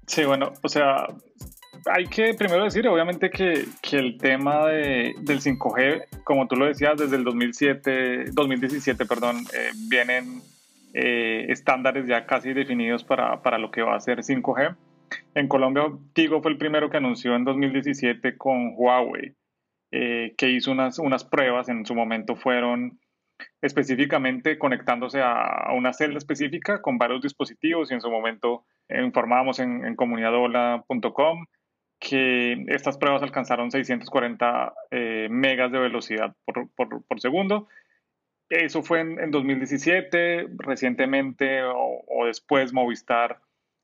Sí, 0.06 0.25
bueno, 0.25 0.54
o 0.62 0.68
sea, 0.68 1.06
hay 1.87 2.06
que 2.06 2.35
primero 2.35 2.64
decir, 2.64 2.88
obviamente, 2.88 3.30
que, 3.30 3.66
que 3.82 3.99
el 3.99 4.16
tema 4.16 4.66
de, 4.66 5.14
del 5.20 5.40
5G, 5.40 6.23
como 6.25 6.49
tú 6.49 6.56
lo 6.56 6.66
decías, 6.66 6.97
desde 6.97 7.16
el 7.16 7.25
2007, 7.25 8.30
2017, 8.32 9.04
perdón, 9.04 9.44
eh, 9.54 9.70
vienen 9.88 10.42
eh, 10.94 11.47
estándares 11.50 12.06
ya 12.06 12.26
casi 12.26 12.54
definidos 12.54 13.04
para, 13.04 13.42
para, 13.42 13.59
lo 13.59 13.70
que 13.70 13.82
va 13.82 13.94
a 13.94 14.00
ser 14.00 14.20
5G. 14.20 14.75
En 15.35 15.49
Colombia, 15.49 15.85
Tigo 16.12 16.43
fue 16.43 16.52
el 16.52 16.59
primero 16.59 16.90
que 16.90 16.99
anunció 16.99 17.35
en 17.35 17.45
2017 17.45 18.37
con 18.37 18.75
Huawei, 18.76 19.35
eh, 19.93 20.35
que 20.37 20.50
hizo 20.50 20.71
unas, 20.73 20.99
unas 20.99 21.25
pruebas, 21.25 21.69
en 21.69 21.85
su 21.85 21.95
momento 21.95 22.37
fueron 22.37 22.99
específicamente 23.62 24.59
conectándose 24.59 25.21
a, 25.23 25.73
una 25.73 25.93
celda 25.93 26.19
específica 26.19 26.83
con 26.83 26.99
varios 26.99 27.23
dispositivos 27.23 27.90
y 27.90 27.95
en 27.95 28.00
su 28.00 28.11
momento 28.11 28.64
informábamos 28.88 29.59
en, 29.61 29.85
en 29.85 29.97
comunidadola.com 29.97 31.47
que 32.00 32.64
estas 32.69 32.97
pruebas 32.97 33.23
alcanzaron 33.23 33.71
640 33.71 34.73
eh, 34.90 35.29
megas 35.31 35.71
de 35.71 35.79
velocidad 35.79 36.35
por, 36.47 36.71
por, 36.71 37.05
por, 37.05 37.21
segundo. 37.21 37.69
Eso 38.49 38.83
fue 38.83 39.00
en, 39.00 39.31
2017, 39.31 40.49
recientemente 40.59 41.62
o, 41.62 42.25
después 42.26 42.73
Movistar 42.73 43.40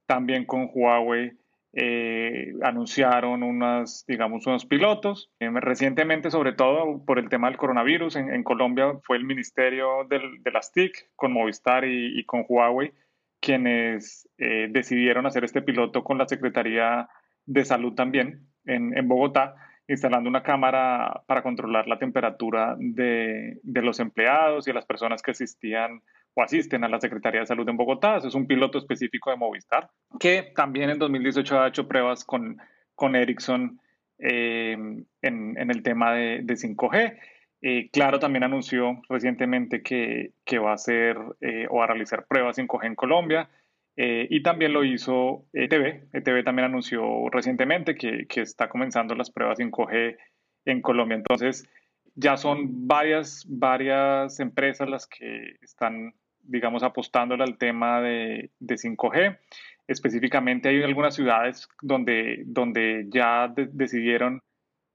también 0.07 0.45
con 0.45 0.71
Huawei 0.73 1.33
eh, 1.79 2.55
anunciaron 2.63 3.43
unas, 3.43 4.07
digamos, 4.09 4.47
unos 4.47 4.65
pilotos. 4.65 5.31
Eh, 5.41 5.51
recientemente, 5.51 6.31
sobre 6.31 6.55
todo 6.55 7.05
por 7.05 7.19
el 7.19 7.29
tema 7.29 7.49
del 7.49 7.59
coronavirus, 7.59 8.17
en, 8.17 8.43
Colombia 8.45 8.95
fue 9.03 9.19
el 9.19 9.25
Ministerio 9.25 10.05
del, 10.09 10.43
de 10.43 10.51
las 10.53 10.73
TIC 10.73 11.11
con 11.17 11.33
Movistar 11.33 11.85
y, 11.85 12.25
con 12.25 12.47
Huawei 12.49 12.93
quienes 13.41 14.27
eh, 14.39 14.69
decidieron 14.71 15.27
hacer 15.27 15.45
este 15.45 15.61
piloto 15.61 16.03
con 16.03 16.17
la 16.17 16.27
Secretaría 16.27 17.09
de 17.45 17.65
Salud 17.67 17.93
también 17.93 18.49
en, 18.65 18.97
en, 18.97 19.07
Bogotá, 19.07 19.55
instalando 19.87 20.31
una 20.31 20.43
cámara 20.43 21.23
para 21.27 21.43
controlar 21.43 21.87
la 21.87 21.99
temperatura 21.99 22.75
de, 22.79 23.61
de 23.63 23.83
los 23.83 24.01
empleados 24.01 24.67
y 24.67 24.71
de 24.71 24.75
las 24.75 24.87
personas 24.87 25.21
que 25.21 25.33
asistían 25.33 26.01
o 26.37 26.43
asisten 26.43 26.85
a 26.85 26.89
la 26.89 27.01
Secretaría 27.01 27.41
de 27.41 27.47
Salud 27.47 27.67
en 27.69 27.79
Bogotá. 27.79 28.19
es 28.19 28.35
un 28.35 28.47
piloto 28.47 28.77
específico 28.77 29.31
de 29.31 29.37
Movistar, 29.37 29.91
que 30.21 30.53
también 30.55 30.91
en 30.91 30.99
2018 30.99 31.61
ha 31.61 31.69
hecho 31.69 31.89
pruebas 31.89 32.25
con, 32.25 32.59
con 32.95 33.17
Ericsson 33.17 33.81
eh, 34.19 34.73
en, 34.73 35.59
en, 35.59 35.71
el 35.71 35.83
tema 35.83 36.13
de, 36.13 36.41
de 36.43 36.55
5G. 36.55 37.19
Eh, 37.63 37.89
claro, 37.91 38.19
también 38.19 38.45
anunció 38.45 39.01
recientemente 39.09 39.83
que, 39.83 40.33
que 40.45 40.59
va 40.59 40.73
a 40.73 40.75
hacer 40.75 41.17
eh, 41.41 41.67
o 41.71 41.83
a 41.83 41.87
realizar 41.87 42.27
pruebas 42.27 42.59
5G 42.59 42.85
en 42.85 42.95
Colombia. 42.95 43.49
y 43.97 44.43
también 44.43 44.75
lo 44.75 44.85
hizo 44.85 45.47
ETV. 45.55 46.11
ETV 46.13 46.45
también 46.45 46.67
anunció 46.67 47.31
recientemente 47.31 47.95
que, 47.95 48.27
que 48.27 48.43
está 48.43 48.69
comenzando 48.69 49.15
las 49.15 49.31
pruebas 49.31 49.59
5G 49.59 50.19
en 50.67 50.83
Colombia. 50.83 51.17
Entonces, 51.17 51.67
ya 52.15 52.37
son 52.37 52.87
varias, 52.87 53.47
varias 53.49 54.39
empresas 54.39 54.87
las 54.87 55.07
que 55.07 55.57
están 55.63 56.13
digamos, 56.47 56.83
apostándole 56.83 57.45
al 57.45 57.59
tema 57.59 58.01
de, 58.01 58.51
de 58.59 58.75
5G. 58.75 59.39
Específicamente 59.87 60.69
hay 60.69 60.83
algunas 60.83 61.15
ciudades 61.15 61.69
donde, 61.81 62.43
donde 62.47 63.07
ya 63.09 63.53
decidieron 63.55 64.43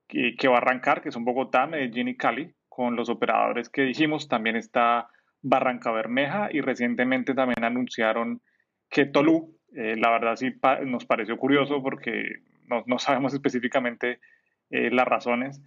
que, 0.08 0.36
que, 0.38 0.48
va 0.48 0.56
a 0.56 0.58
arrancar, 0.58 1.02
que 1.02 1.12
son 1.12 1.24
Bogotá, 1.24 1.68
Medellín 1.68 2.10
y 2.10 2.18
Cali, 2.18 2.54
con 2.68 2.96
los 2.96 3.10
operadores 3.10 3.70
que 3.70 3.84
dijimos. 3.84 4.28
También 4.28 4.56
está 4.56 5.08
Barranca 5.42 5.92
Bermeja 5.92 6.50
y 6.52 6.62
recientemente 6.62 7.34
también 7.34 7.64
anunciaron 7.64 8.42
que 8.90 9.06
Tolú, 9.06 9.58
eh, 9.76 9.96
la 9.98 10.12
verdad 10.12 10.36
sí 10.36 10.54
nos 10.86 11.06
pareció 11.06 11.38
curioso 11.38 11.82
porque 11.82 12.44
no, 12.68 12.84
no 12.86 13.00
sabemos 13.00 13.34
específicamente 13.34 14.20
eh, 14.70 14.92
las 14.92 15.08
razones, 15.08 15.62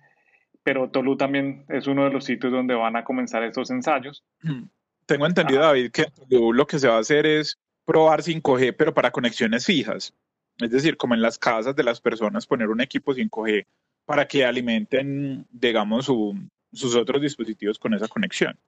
pero 0.63 0.91
Tolú 0.91 1.17
también 1.17 1.65
es 1.69 1.87
uno 1.87 2.05
de 2.05 2.11
los 2.11 2.25
sitios 2.25 2.53
donde 2.53 2.75
van 2.75 2.97
a 2.97 3.05
comenzar 3.05 3.43
estos 3.43 3.71
ensayos. 3.71 4.25
Tengo 5.07 5.27
entendido, 5.27 5.61
David, 5.61 5.91
que 5.91 6.07
lo 6.31 6.67
que 6.67 6.79
se 6.79 6.89
va 6.89 6.97
a 6.97 7.01
hacer 7.01 7.27
es 7.27 7.59
probar 7.85 8.23
5G, 8.23 8.75
pero 8.77 8.95
para 8.95 9.11
conexiones 9.11 9.67
fijas. 9.67 10.15
Es 10.59 10.71
decir, 10.71 10.97
como 10.97 11.15
en 11.15 11.23
las 11.23 11.39
casas 11.39 11.75
de 11.75 11.83
las 11.83 12.01
personas, 12.01 12.47
poner 12.47 12.69
un 12.69 12.81
equipo 12.81 13.15
5G 13.15 13.67
para 14.05 14.27
que 14.27 14.45
alimenten, 14.45 15.47
digamos, 15.51 16.07
sus 16.07 16.97
otros 16.97 17.21
dispositivos 17.21 17.79
con 17.79 17.95
esa 17.95 18.09
conexión. 18.09 18.59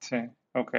Sí, 0.00 0.16
ok. 0.54 0.76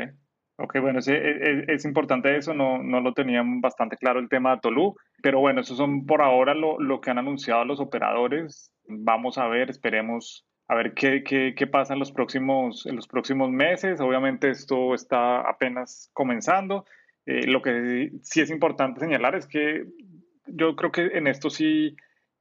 Ok, 0.60 0.80
bueno, 0.82 0.98
es, 1.00 1.08
es, 1.08 1.86
importante 1.86 2.36
eso, 2.36 2.52
no, 2.52 2.82
no, 2.82 3.00
lo 3.00 3.14
tenían 3.14 3.62
bastante 3.62 3.96
claro 3.96 4.20
el 4.20 4.28
tema 4.28 4.56
de 4.56 4.62
Tolú, 4.62 4.96
pero 5.22 5.40
bueno, 5.40 5.62
eso 5.62 5.76
son 5.76 6.08
por 6.08 6.24
ahora 6.24 6.56
lo, 6.56 6.80
lo 6.80 7.00
que 7.00 7.12
han 7.12 7.20
anunciado 7.20 7.64
los 7.64 7.80
operadores. 7.80 8.72
Vamos 8.88 9.38
a 9.38 9.48
ver, 9.48 9.70
esperemos 9.70 10.48
a 10.68 10.76
ver 10.76 10.94
qué, 10.94 11.24
qué, 11.24 11.54
qué, 11.56 11.68
pasa 11.68 11.94
en 11.94 12.00
los, 12.00 12.12
próximos, 12.12 12.86
en 12.86 12.96
los 12.96 13.08
próximos 13.08 13.50
meses. 13.52 14.02
Obviamente 14.02 14.50
esto 14.50 14.94
está 14.94 15.42
apenas 15.42 16.10
comenzando. 16.14 16.86
Eh, 17.26 17.48
lo 17.48 17.62
que 17.62 18.12
sí 18.22 18.42
es 18.42 18.50
importante 18.50 19.00
señalar 19.00 19.36
es 19.36 19.48
que 19.48 19.86
yo 20.46 20.76
creo 20.76 20.92
que 20.92 21.18
en 21.18 21.28
esto 21.28 21.50
sí, 21.50 21.96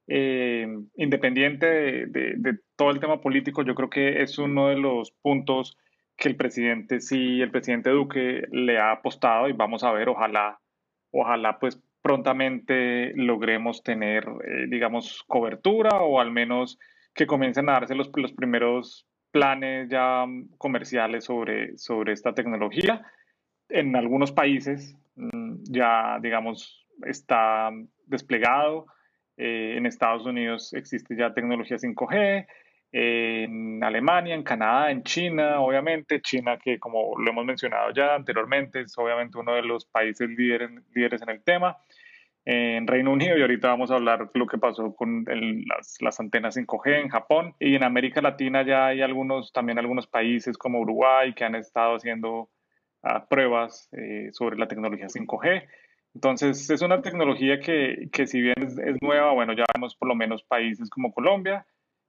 eh, 0.09 0.66
independiente 0.97 1.66
de, 1.66 2.35
de, 2.37 2.59
todo 2.76 2.90
el 2.90 3.00
tema 3.00 3.21
político, 3.21 3.62
yo 3.62 3.75
creo 3.75 3.90
que 3.90 4.23
es 4.23 4.38
uno 4.38 4.68
de 4.68 4.76
los 4.76 5.11
puntos 5.11 5.76
que 6.16 6.28
el 6.28 6.37
presidente 6.37 7.00
sí, 7.00 7.40
el 7.40 7.50
presidente 7.50 7.90
Duque 7.90 8.45
le 8.50 8.78
ha 8.78 8.92
apostado 8.92 9.49
y 9.49 9.52
vamos 9.52 9.85
a 9.85 9.92
ver, 9.92 10.09
ojalá, 10.09 10.61
ojalá 11.11 11.59
pues 11.59 11.80
prontamente 12.00 13.12
logremos 13.16 13.83
tener, 13.83 14.25
eh, 14.45 14.66
digamos, 14.68 15.25
cobertura 15.26 15.97
o 16.00 16.21
al 16.21 16.30
menos 16.30 16.78
que 17.16 17.26
comiencen 17.26 17.68
a 17.68 17.73
darse 17.73 17.94
los, 17.94 18.11
los 18.14 18.32
primeros 18.32 19.06
planes 19.30 19.88
ya 19.88 20.25
comerciales 20.58 21.25
sobre, 21.25 21.76
sobre 21.78 22.12
esta 22.12 22.35
tecnología. 22.35 23.02
En 23.68 23.96
algunos 23.96 24.32
países 24.32 24.96
mm, 25.16 25.64
ya, 25.64 26.18
digamos, 26.20 26.87
está 27.04 27.70
desplegado. 28.06 28.87
Eh, 29.38 29.75
en 29.76 29.87
Estados 29.87 30.25
Unidos 30.26 30.73
existe 30.75 31.16
ya 31.16 31.35
tecnología 31.35 31.78
5G. 31.78 32.46
en 32.92 33.82
Alemania, 33.82 34.35
en 34.35 34.42
Canadá, 34.42 34.90
en 34.90 35.02
China, 35.02 35.61
obviamente. 35.61 36.20
China, 36.20 36.58
que 36.62 36.78
como 36.78 37.18
lo 37.18 37.30
hemos 37.30 37.44
mencionado 37.44 37.92
ya 37.92 38.14
anteriormente, 38.14 38.82
es 38.82 38.96
obviamente 38.96 39.38
uno 39.38 39.54
de 39.54 39.62
los 39.62 39.87
países 39.87 40.28
líderes, 40.28 40.70
líderes 40.94 41.23
en 41.23 41.30
el 41.30 41.42
tema 41.42 41.76
en 42.46 42.86
Reino 42.86 43.12
Unido 43.12 43.36
y 43.36 43.42
ahorita 43.42 43.68
vamos 43.68 43.90
a 43.90 43.96
hablar 43.96 44.30
lo 44.32 44.46
que 44.46 44.56
pasó 44.56 44.94
con 44.94 45.24
las, 45.26 45.96
las, 46.00 46.20
antenas 46.20 46.56
5G 46.56 47.02
en 47.02 47.08
Japón 47.08 47.54
y 47.58 47.74
en 47.74 47.82
América 47.82 48.22
Latina 48.22 48.64
ya 48.64 48.86
hay 48.86 49.02
algunos 49.02 49.52
también 49.52 49.80
algunos 49.80 50.06
países 50.06 50.56
como 50.56 50.80
Uruguay 50.80 51.34
que 51.34 51.44
han 51.44 51.56
estado 51.56 51.96
haciendo 51.96 52.48
uh, 53.02 53.28
pruebas 53.28 53.88
eh, 53.92 54.28
sobre 54.30 54.56
la 54.58 54.68
tecnología 54.68 55.08
5G. 55.08 55.66
Entonces 56.14 56.70
es 56.70 56.82
una 56.82 57.02
tecnología 57.02 57.58
que, 57.58 58.08
que 58.12 58.28
si 58.28 58.40
bien 58.40 58.62
es, 58.62 58.78
es, 58.78 59.02
nueva, 59.02 59.32
bueno, 59.32 59.52
ya 59.52 59.64
vemos 59.74 59.96
por 59.96 60.06
lo 60.06 60.14
menos 60.14 60.44
países 60.44 60.88
como 60.88 61.12
Colombia 61.12 61.66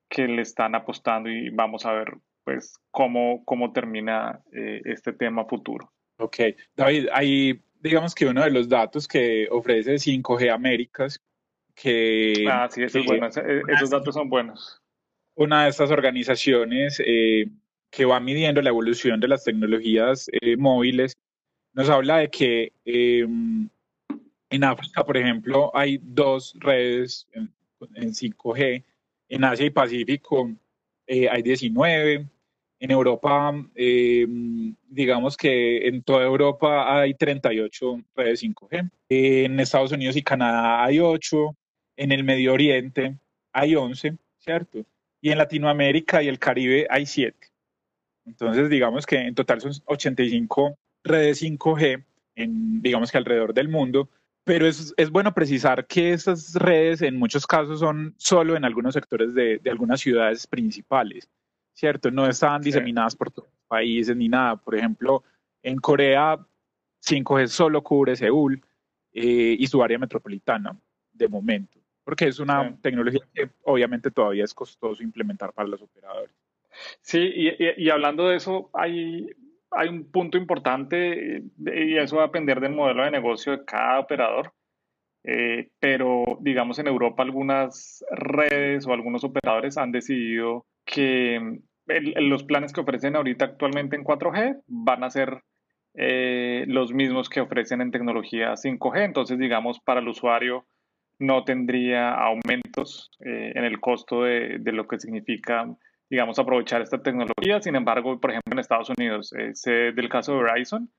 que 0.07 0.27
le 0.27 0.43
están 0.43 0.75
apostando 0.75 1.29
y 1.29 1.49
vamos 1.49 1.83
a 1.87 1.93
ver 1.93 2.13
pues 2.43 2.79
cómo, 2.91 3.43
cómo 3.43 3.73
termina 3.73 4.39
eh, 4.53 4.81
este 4.85 5.13
tema 5.13 5.45
futuro. 5.45 5.91
Ok, 6.19 6.37
David, 6.75 7.07
hay 7.11 7.61
digamos 7.81 8.15
que 8.15 8.25
uno 8.25 8.43
de 8.43 8.51
los 8.51 8.67
datos 8.67 9.07
que 9.07 9.47
ofrece 9.51 9.95
5G 9.95 10.51
Américas, 10.51 11.19
que... 11.75 12.45
Ah, 12.49 12.67
sí, 12.71 12.83
eso 12.83 12.99
esos 13.67 13.89
datos 13.89 14.15
son 14.15 14.29
buenos. 14.29 14.81
Una 15.35 15.63
de 15.63 15.69
estas 15.69 15.91
organizaciones 15.91 17.01
eh, 17.05 17.47
que 17.91 18.05
va 18.05 18.19
midiendo 18.19 18.61
la 18.61 18.69
evolución 18.69 19.19
de 19.19 19.27
las 19.27 19.43
tecnologías 19.43 20.29
eh, 20.31 20.57
móviles, 20.57 21.15
nos 21.73 21.89
habla 21.89 22.17
de 22.17 22.29
que 22.29 22.71
em, 22.85 23.69
en 24.49 24.63
África, 24.63 25.03
por 25.05 25.17
ejemplo, 25.17 25.71
hay 25.75 25.99
dos 26.01 26.55
redes 26.59 27.27
en, 27.33 27.53
en 27.93 28.09
5G, 28.09 28.83
en 29.29 29.43
Asia 29.43 29.65
y 29.65 29.69
Pacífico 29.69 30.51
eh, 31.07 31.29
hay 31.29 31.41
19, 31.41 32.27
en 32.79 32.91
Europa, 32.91 33.53
eh, 33.75 34.27
digamos 34.87 35.35
que 35.35 35.87
en 35.87 36.03
toda 36.03 36.23
Europa 36.23 36.99
hay 36.99 37.13
38 37.15 38.01
redes 38.15 38.43
5G. 38.43 38.89
En 39.09 39.59
Estados 39.59 39.91
Unidos 39.91 40.15
y 40.15 40.21
Canadá 40.21 40.83
hay 40.83 40.99
8. 40.99 41.55
En 41.95 42.11
el 42.11 42.23
Medio 42.23 42.53
Oriente 42.53 43.17
hay 43.51 43.75
11, 43.75 44.17
¿cierto? 44.37 44.85
Y 45.21 45.31
en 45.31 45.39
Latinoamérica 45.39 46.21
y 46.21 46.27
el 46.27 46.37
Caribe 46.37 46.85
hay 46.89 47.05
7. 47.05 47.35
Entonces, 48.25 48.69
digamos 48.69 49.05
que 49.05 49.15
en 49.15 49.33
total 49.33 49.61
son 49.61 49.71
85 49.85 50.77
redes 51.03 51.41
5G, 51.41 52.03
en, 52.35 52.81
digamos 52.81 53.11
que 53.11 53.17
alrededor 53.17 53.53
del 53.53 53.69
mundo. 53.69 54.09
Pero 54.43 54.67
es, 54.67 54.93
es 54.97 55.09
bueno 55.09 55.33
precisar 55.33 55.87
que 55.87 56.13
esas 56.13 56.53
redes 56.53 57.01
en 57.01 57.17
muchos 57.17 57.47
casos 57.47 57.79
son 57.79 58.13
solo 58.17 58.55
en 58.55 58.63
algunos 58.63 58.93
sectores 58.93 59.33
de, 59.33 59.57
de 59.57 59.69
algunas 59.69 59.99
ciudades 59.99 60.45
principales 60.47 61.27
¿cierto? 61.77 62.09
No 62.09 62.27
estaban 62.27 62.61
diseminadas 62.61 63.15
por 63.15 63.29
todos 63.29 63.47
los 63.47 63.67
países 63.67 64.15
ni 64.15 64.27
nada. 64.27 64.55
Por 64.55 64.75
ejemplo, 64.75 65.23
en 65.61 65.77
Corea 65.77 66.37
5G 67.05 67.47
solo 67.47 67.83
cubre 67.83 68.15
Seúl 68.15 68.59
eh, 69.13 69.55
y 69.59 69.67
su 69.67 69.81
área 69.83 69.99
metropolitana 69.99 70.75
de 71.13 71.27
momento, 71.27 71.79
porque 72.03 72.27
es 72.27 72.39
una 72.39 72.75
tecnología 72.81 73.21
que 73.33 73.49
obviamente 73.63 74.09
todavía 74.09 74.43
es 74.43 74.53
costoso 74.53 75.03
implementar 75.03 75.53
para 75.53 75.69
los 75.69 75.81
operadores. 75.81 76.35
Sí, 77.01 77.19
y, 77.19 77.83
y, 77.85 77.89
hablando 77.89 78.27
de 78.27 78.37
eso, 78.37 78.69
hay, 78.73 79.29
hay 79.71 79.87
un 79.89 80.11
punto 80.11 80.37
importante 80.37 81.43
y 81.57 81.97
eso 81.97 82.17
va 82.17 82.23
a 82.23 82.27
depender 82.27 82.59
del 82.59 82.73
modelo 82.73 83.03
de 83.03 83.11
negocio 83.11 83.51
de 83.51 83.65
cada 83.65 83.99
operador. 83.99 84.53
Eh, 85.23 85.71
pero 85.79 86.37
digamos 86.39 86.79
en 86.79 86.87
Europa 86.87 87.21
algunas 87.21 88.05
redes 88.11 88.87
o 88.87 88.93
algunos 88.93 89.23
operadores 89.23 89.77
han 89.77 89.91
decidido 89.91 90.65
que 90.87 91.59
los 91.87 92.43
planes 92.43 92.73
que 92.73 92.81
ofrecen 92.81 93.15
ahorita 93.15 93.45
actualmente 93.45 93.95
en 93.95 94.03
4G 94.03 94.61
van 94.67 95.03
a 95.03 95.09
ser 95.09 95.41
eh, 95.93 96.65
los 96.67 96.93
mismos 96.93 97.29
que 97.29 97.41
ofrecen 97.41 97.81
en 97.81 97.91
tecnología 97.91 98.53
5G. 98.53 99.03
Entonces, 99.03 99.39
digamos, 99.39 99.79
para 99.79 99.99
el 99.99 100.07
usuario 100.07 100.65
no 101.19 101.43
tendría 101.43 102.13
aumentos 102.13 103.09
eh, 103.25 103.53
en 103.55 103.63
el 103.63 103.79
costo 103.79 104.23
de, 104.23 104.57
de, 104.59 104.71
lo 104.71 104.87
que 104.87 104.99
significa, 104.99 105.65
digamos, 106.09 106.37
aprovechar 106.37 106.81
esta 106.81 107.01
tecnología. 107.01 107.61
Sin 107.61 107.75
embargo, 107.75 108.19
por 108.19 108.31
ejemplo, 108.31 108.53
en 108.53 108.59
Estados 108.59 108.91
Unidos, 108.97 109.33
sé 109.53 109.91
del 109.93 110.09
caso 110.09 110.35
de 110.35 110.43
Verizon, 110.43 110.91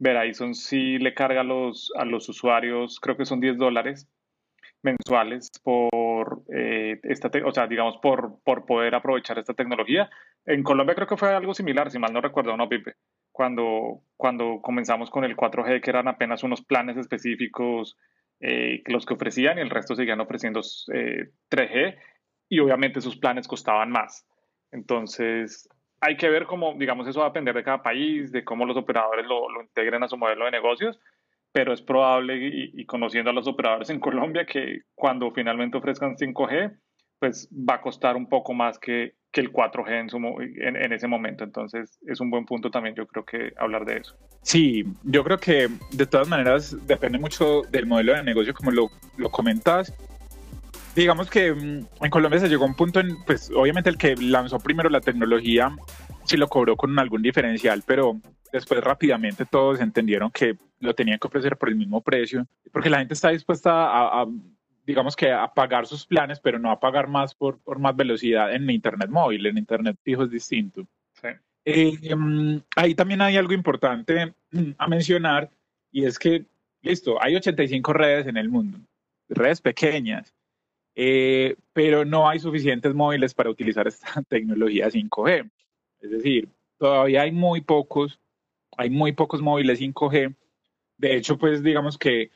Verizon 0.00 0.54
sí 0.54 0.98
le 0.98 1.14
carga 1.14 1.42
a 1.42 1.44
los, 1.44 1.92
a 1.96 2.04
los 2.04 2.28
usuarios, 2.28 2.98
creo 3.00 3.16
que 3.16 3.26
son 3.26 3.38
10 3.38 3.58
dólares 3.58 4.08
mensuales 4.82 5.50
por 5.62 6.42
eh, 6.54 6.98
esta, 7.02 7.30
o 7.44 7.52
sea, 7.52 7.66
digamos, 7.66 7.98
por, 7.98 8.40
por 8.42 8.64
poder 8.64 8.94
aprovechar 8.94 9.38
esta 9.38 9.54
tecnología. 9.54 10.10
En 10.46 10.62
Colombia 10.62 10.94
creo 10.94 11.06
que 11.06 11.16
fue 11.16 11.34
algo 11.34 11.54
similar, 11.54 11.90
si 11.90 11.98
mal 11.98 12.12
no 12.12 12.20
recuerdo, 12.20 12.56
¿no, 12.56 12.68
Pipe? 12.68 12.94
Cuando, 13.30 14.02
cuando 14.16 14.60
comenzamos 14.62 15.10
con 15.10 15.24
el 15.24 15.36
4G, 15.36 15.80
que 15.80 15.90
eran 15.90 16.08
apenas 16.08 16.42
unos 16.42 16.62
planes 16.62 16.96
específicos 16.96 17.96
eh, 18.40 18.82
los 18.86 19.04
que 19.04 19.14
ofrecían 19.14 19.58
y 19.58 19.60
el 19.60 19.70
resto 19.70 19.94
seguían 19.94 20.20
ofreciendo 20.20 20.60
3G 20.60 21.74
eh, 21.74 21.98
y 22.48 22.58
obviamente 22.60 23.00
sus 23.00 23.16
planes 23.18 23.46
costaban 23.46 23.90
más. 23.90 24.26
Entonces, 24.72 25.68
hay 26.00 26.16
que 26.16 26.30
ver 26.30 26.46
cómo, 26.46 26.74
digamos, 26.78 27.06
eso 27.06 27.20
va 27.20 27.26
a 27.26 27.28
depender 27.30 27.54
de 27.54 27.64
cada 27.64 27.82
país, 27.82 28.32
de 28.32 28.44
cómo 28.44 28.64
los 28.64 28.76
operadores 28.76 29.26
lo, 29.26 29.50
lo 29.50 29.62
integren 29.62 30.02
a 30.02 30.08
su 30.08 30.16
modelo 30.16 30.46
de 30.46 30.52
negocios, 30.52 30.98
pero 31.52 31.72
es 31.72 31.82
probable, 31.82 32.38
y, 32.74 32.84
conociendo 32.86 33.30
a 33.30 33.34
los 33.34 33.48
operadores 33.48 33.90
en 33.90 34.00
Colombia, 34.00 34.46
que 34.46 34.82
cuando 34.94 35.30
finalmente 35.32 35.78
ofrezcan 35.78 36.16
5G, 36.16 36.76
pues 37.18 37.48
va 37.52 37.74
a 37.74 37.80
costar 37.80 38.16
un 38.16 38.28
poco 38.28 38.54
más 38.54 38.78
que, 38.78 39.14
que 39.32 39.40
el 39.40 39.52
4G 39.52 40.00
en, 40.00 40.08
su, 40.08 40.16
en, 40.16 40.76
en, 40.76 40.92
ese 40.92 41.06
momento. 41.06 41.44
Entonces 41.44 41.98
es 42.06 42.20
un 42.20 42.30
buen 42.30 42.46
punto 42.46 42.70
también, 42.70 42.94
yo 42.94 43.06
creo 43.06 43.24
que 43.24 43.52
hablar 43.58 43.84
de 43.84 43.98
eso. 43.98 44.16
Sí, 44.42 44.84
yo 45.02 45.22
creo 45.24 45.38
que 45.38 45.68
de 45.92 46.06
todas 46.06 46.28
maneras 46.28 46.76
depende 46.86 47.18
mucho 47.18 47.62
del 47.70 47.86
modelo 47.86 48.14
de 48.14 48.22
negocio, 48.22 48.54
como 48.54 48.70
lo, 48.70 48.88
lo 49.18 49.30
comentas. 49.30 49.92
Digamos 50.94 51.28
que 51.28 51.52
mm, 51.52 51.86
en 52.04 52.10
Colombia 52.10 52.40
se 52.40 52.48
llegó 52.48 52.64
a 52.64 52.68
un 52.68 52.74
punto 52.74 53.00
en, 53.00 53.22
pues 53.24 53.50
obviamente 53.54 53.90
el 53.90 53.98
que 53.98 54.16
lanzó 54.16 54.58
primero 54.58 54.88
la 54.88 55.00
tecnología 55.00 55.76
sí 56.24 56.36
lo 56.36 56.48
cobró 56.48 56.76
con 56.76 56.98
algún 56.98 57.22
diferencial, 57.22 57.82
pero 57.86 58.20
después 58.52 58.82
rápidamente 58.82 59.44
todos 59.44 59.80
entendieron 59.80 60.30
que 60.30 60.56
lo 60.80 60.94
tenían 60.94 61.18
que 61.18 61.28
ofrecer 61.28 61.56
por 61.56 61.68
el 61.68 61.76
mismo 61.76 62.00
precio, 62.00 62.46
porque 62.72 62.90
la 62.90 62.98
gente 62.98 63.14
está 63.14 63.30
dispuesta 63.30 63.70
a, 63.72 64.26
digamos 64.86 65.14
que 65.14 65.30
a 65.30 65.46
pagar 65.46 65.86
sus 65.86 66.04
planes, 66.06 66.40
pero 66.40 66.58
no 66.58 66.70
a 66.70 66.80
pagar 66.80 67.06
más 67.06 67.34
por, 67.34 67.58
por 67.58 67.78
más 67.78 67.94
velocidad 67.94 68.52
en 68.52 68.68
Internet 68.68 69.10
móvil, 69.10 69.46
en 69.46 69.58
Internet 69.58 69.96
fijo 70.02 70.24
es 70.24 70.30
distinto. 70.30 70.86
Sí. 71.12 71.28
Eh, 71.64 72.14
mm, 72.14 72.56
ahí 72.76 72.94
también 72.94 73.20
hay 73.20 73.36
algo 73.36 73.52
importante 73.52 74.34
mm, 74.50 74.70
a 74.78 74.88
mencionar 74.88 75.50
y 75.92 76.04
es 76.04 76.18
que, 76.18 76.44
listo, 76.82 77.22
hay 77.22 77.36
85 77.36 77.92
redes 77.92 78.26
en 78.26 78.36
el 78.36 78.48
mundo, 78.48 78.78
redes 79.28 79.60
pequeñas, 79.60 80.34
eh, 80.94 81.56
pero 81.72 82.04
no 82.04 82.28
hay 82.28 82.40
suficientes 82.40 82.94
móviles 82.94 83.34
para 83.34 83.50
utilizar 83.50 83.86
esta 83.86 84.22
tecnología 84.28 84.88
5G. 84.88 85.50
Es 86.00 86.10
decir, 86.10 86.48
todavía 86.78 87.22
hay 87.22 87.32
muy 87.32 87.60
pocos, 87.60 88.18
hay 88.76 88.90
muy 88.90 89.12
pocos 89.12 89.42
móviles 89.42 89.80
5G. 89.80 90.34
De 91.00 91.16
hecho, 91.16 91.38
pues 91.38 91.62
digamos 91.62 91.96
que 91.96 92.30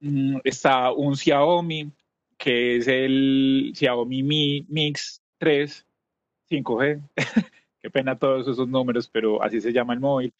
mm, 0.00 0.38
está 0.42 0.92
un 0.92 1.16
Xiaomi, 1.16 1.92
que 2.36 2.76
es 2.76 2.88
el 2.88 3.72
Xiaomi 3.72 4.22
Mi 4.24 4.66
Mix 4.68 5.22
3 5.38 5.86
5G. 6.50 7.00
Qué 7.80 7.90
pena 7.90 8.18
todos 8.18 8.48
esos 8.48 8.66
números, 8.66 9.08
pero 9.08 9.40
así 9.40 9.60
se 9.60 9.72
llama 9.72 9.94
el 9.94 10.00
móvil. 10.00 10.34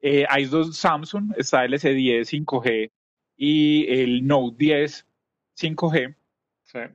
Eh, 0.00 0.24
hay 0.28 0.44
dos 0.44 0.76
Samsung, 0.76 1.32
está 1.36 1.64
el 1.64 1.72
S10 1.72 2.44
5G 2.44 2.92
y 3.36 3.86
el 3.90 4.24
Note 4.24 4.56
10 4.56 5.04
5G, 5.58 6.14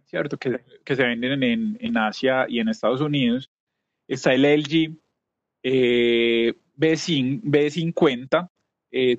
¿cierto? 0.06 0.38
Que, 0.38 0.62
que, 0.86 0.95
se 0.95 1.03
venden 1.03 1.43
en, 1.43 1.77
en 1.82 1.97
Asia 1.97 2.45
y 2.47 2.60
en 2.60 2.69
Estados 2.69 3.01
Unidos. 3.01 3.49
Está 4.08 4.34
el 4.34 4.43
LG 4.43 4.95
eh, 5.63 6.53
B50 6.77 8.49
eh, 8.91 9.17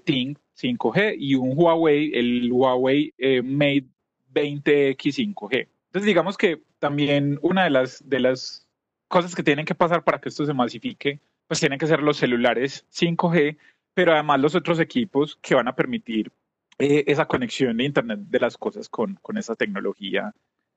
5G 0.60 1.16
y 1.18 1.34
un 1.34 1.52
Huawei, 1.54 2.12
el 2.14 2.50
Huawei 2.52 3.12
eh, 3.18 3.42
Mate 3.42 3.86
20X 4.32 5.34
5G. 5.34 5.68
Entonces 5.86 6.06
digamos 6.06 6.36
que 6.36 6.62
también 6.78 7.38
una 7.42 7.64
de 7.64 7.70
las, 7.70 8.08
de 8.08 8.20
las 8.20 8.66
cosas 9.08 9.34
que 9.34 9.42
tienen 9.42 9.66
que 9.66 9.74
pasar 9.74 10.04
para 10.04 10.20
que 10.20 10.28
esto 10.28 10.46
se 10.46 10.54
masifique, 10.54 11.20
pues 11.46 11.60
tienen 11.60 11.78
que 11.78 11.86
ser 11.86 12.02
los 12.02 12.16
celulares 12.16 12.86
5G, 12.92 13.58
pero 13.94 14.12
además 14.12 14.40
los 14.40 14.54
otros 14.54 14.80
equipos 14.80 15.36
que 15.42 15.54
van 15.54 15.68
a 15.68 15.76
permitir 15.76 16.32
eh, 16.78 17.04
esa 17.06 17.26
conexión 17.26 17.76
de 17.76 17.84
Internet 17.84 18.20
de 18.20 18.40
las 18.40 18.56
cosas 18.56 18.88
con, 18.88 19.16
con 19.16 19.36
esa 19.36 19.54
tecnología 19.54 20.34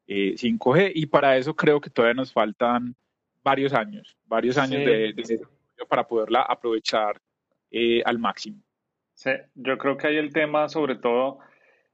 5G. 0.08 0.92
Y 0.94 1.06
para 1.08 1.38
eso 1.38 1.56
creo 1.56 1.80
que 1.82 1.90
todavía 1.90 2.16
nos 2.16 2.32
faltan 2.32 2.96
varios 3.44 3.74
años, 3.74 4.18
varios 4.26 4.58
años 4.58 4.84
de, 4.84 5.14
de, 5.14 5.48
para 5.88 6.08
poderla 6.08 6.42
aprovechar 6.42 7.22
eh, 7.72 8.02
al 8.06 8.20
máximo. 8.20 8.62
Sí, 9.16 9.32
yo 9.56 9.78
creo 9.78 9.98
que 9.98 10.08
hay 10.08 10.18
el 10.18 10.34
tema, 10.34 10.68
sobre 10.68 10.98
todo, 10.98 11.40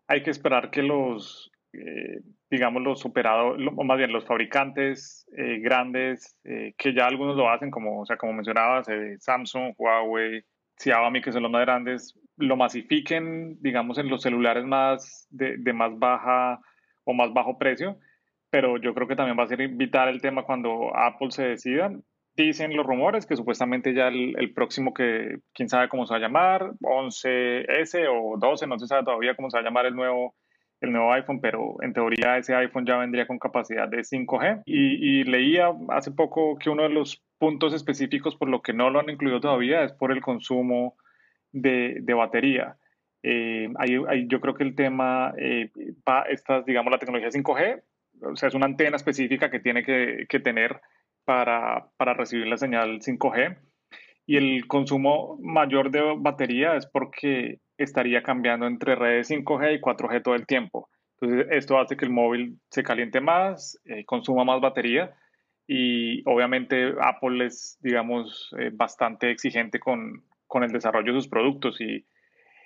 hay 0.08 0.24
que 0.24 0.32
esperar 0.32 0.72
que 0.72 0.82
los, 0.82 1.52
eh, 1.72 2.22
digamos, 2.50 2.82
los 2.82 3.06
operadores, 3.06 3.68
o 3.76 3.84
más 3.84 3.98
bien 3.98 4.12
los 4.12 4.26
fabricantes 4.26 5.28
eh, 5.38 5.60
grandes, 5.60 6.36
que 6.44 6.94
ya 6.94 7.06
algunos 7.06 7.38
lo 7.38 7.50
hacen, 7.50 7.70
como, 7.72 8.02
o 8.02 8.06
sea, 8.06 8.18
como 8.18 8.34
mencionabas, 8.34 8.88
Samsung, 9.20 9.74
Huawei, 9.78 10.44
Xiaomi, 10.78 11.22
que 11.22 11.32
son 11.32 11.44
los 11.44 11.52
más 11.52 11.62
grandes, 11.62 12.20
lo 12.38 12.56
masifiquen, 12.58 13.62
digamos, 13.62 14.00
en 14.00 14.10
los 14.10 14.24
celulares 14.24 14.66
más 14.66 15.28
de, 15.30 15.58
de 15.58 15.74
más 15.74 15.98
baja 16.00 16.60
o 17.04 17.14
más 17.14 17.32
bajo 17.34 17.60
precio, 17.60 18.00
pero 18.50 18.78
yo 18.78 18.94
creo 18.96 19.08
que 19.08 19.16
también 19.16 19.38
va 19.38 19.44
a 19.44 19.48
ser 19.48 19.62
invitar 19.62 20.08
el 20.08 20.22
tema 20.22 20.44
cuando 20.44 20.96
Apple 20.96 21.32
se 21.32 21.44
decida 21.44 21.92
dicen 22.36 22.76
los 22.76 22.86
rumores 22.86 23.26
que 23.26 23.36
supuestamente 23.36 23.94
ya 23.94 24.08
el, 24.08 24.54
próximo 24.54 24.94
que, 24.94 25.40
quién 25.54 25.70
sabe 25.70 25.90
cómo 25.90 26.06
se 26.06 26.14
va 26.14 26.18
a 26.18 26.22
llamar, 26.22 26.72
11S 26.82 28.08
o 28.10 28.38
12, 28.38 28.68
no 28.68 28.80
se 28.80 28.88
sabe 28.88 29.04
todavía 29.04 29.36
cómo 29.36 29.50
se 29.50 29.58
va 29.58 29.62
a 29.62 29.66
llamar 29.66 29.86
el 29.86 29.96
nuevo, 29.96 30.36
el 30.80 30.92
nuevo 30.92 31.14
iPhone, 31.14 31.42
pero 31.42 31.76
en 31.82 31.94
teoría 31.94 32.38
ese 32.38 32.56
iPhone 32.56 32.86
ya 32.86 32.98
vendría 32.98 33.28
con 33.28 33.40
capacidad 33.40 33.88
de 33.88 34.00
5G. 34.00 34.64
Y, 34.66 35.24
leía 35.26 35.72
hace 35.90 36.12
poco 36.12 36.58
que 36.58 36.70
uno 36.70 36.84
de 36.84 36.90
los 36.90 37.24
puntos 37.38 37.74
específicos 37.74 38.36
por 38.36 38.50
lo 38.50 38.62
que 38.62 38.74
no 38.74 38.90
lo 38.90 39.00
han 39.00 39.10
incluido 39.10 39.40
todavía 39.40 39.84
es 39.84 39.94
por 39.94 40.12
el 40.12 40.22
consumo 40.22 40.96
de, 41.52 41.98
de 42.02 42.14
batería. 42.14 42.78
Eh, 43.24 43.70
ahí, 43.78 44.28
yo 44.28 44.42
creo 44.42 44.56
que 44.56 44.64
el 44.64 44.76
tema, 44.76 45.34
eh, 45.38 45.70
estas, 46.30 46.66
digamos, 46.66 46.92
la 46.92 46.98
tecnología 46.98 47.30
5G, 47.30 47.84
o 48.24 48.36
sea, 48.36 48.50
es 48.50 48.56
una 48.56 48.66
antena 48.66 48.96
específica 48.96 49.52
que 49.52 49.60
tiene 49.60 49.84
que, 49.84 50.26
que 50.28 50.40
tener 50.40 50.80
para, 51.26 51.88
para 51.98 52.14
recibir 52.14 52.48
la 52.48 52.58
señal 52.58 53.00
5G. 53.00 53.58
Y 54.26 54.38
el 54.38 54.68
consumo 54.68 55.38
mayor 55.42 55.92
de 55.92 56.02
batería 56.18 56.76
es 56.76 56.86
porque 56.86 57.60
estaría 57.78 58.24
cambiando 58.24 58.68
entre 58.68 58.96
redes 58.96 59.30
5G 59.30 59.76
y 59.76 59.82
4G 59.82 60.24
todo 60.24 60.36
el 60.36 60.46
tiempo. 60.46 60.90
Entonces, 61.20 61.48
esto 61.52 61.80
hace 61.80 61.98
que 61.98 62.06
el 62.06 62.12
móvil 62.12 62.60
se 62.70 62.84
caliente 62.84 63.22
más, 63.22 63.80
eh, 63.86 64.06
consuma 64.06 64.44
más 64.44 64.60
batería 64.62 65.14
y 65.68 66.28
obviamente 66.28 66.94
Apple 67.00 67.46
es, 67.46 67.78
digamos, 67.82 68.52
eh, 68.60 68.72
bastante 68.74 69.32
exigente 69.32 69.80
con, 69.80 70.24
con, 70.48 70.64
el 70.64 70.72
desarrollo 70.72 71.14
de 71.14 71.20
sus 71.20 71.30
productos 71.30 71.80
y, 71.80 72.06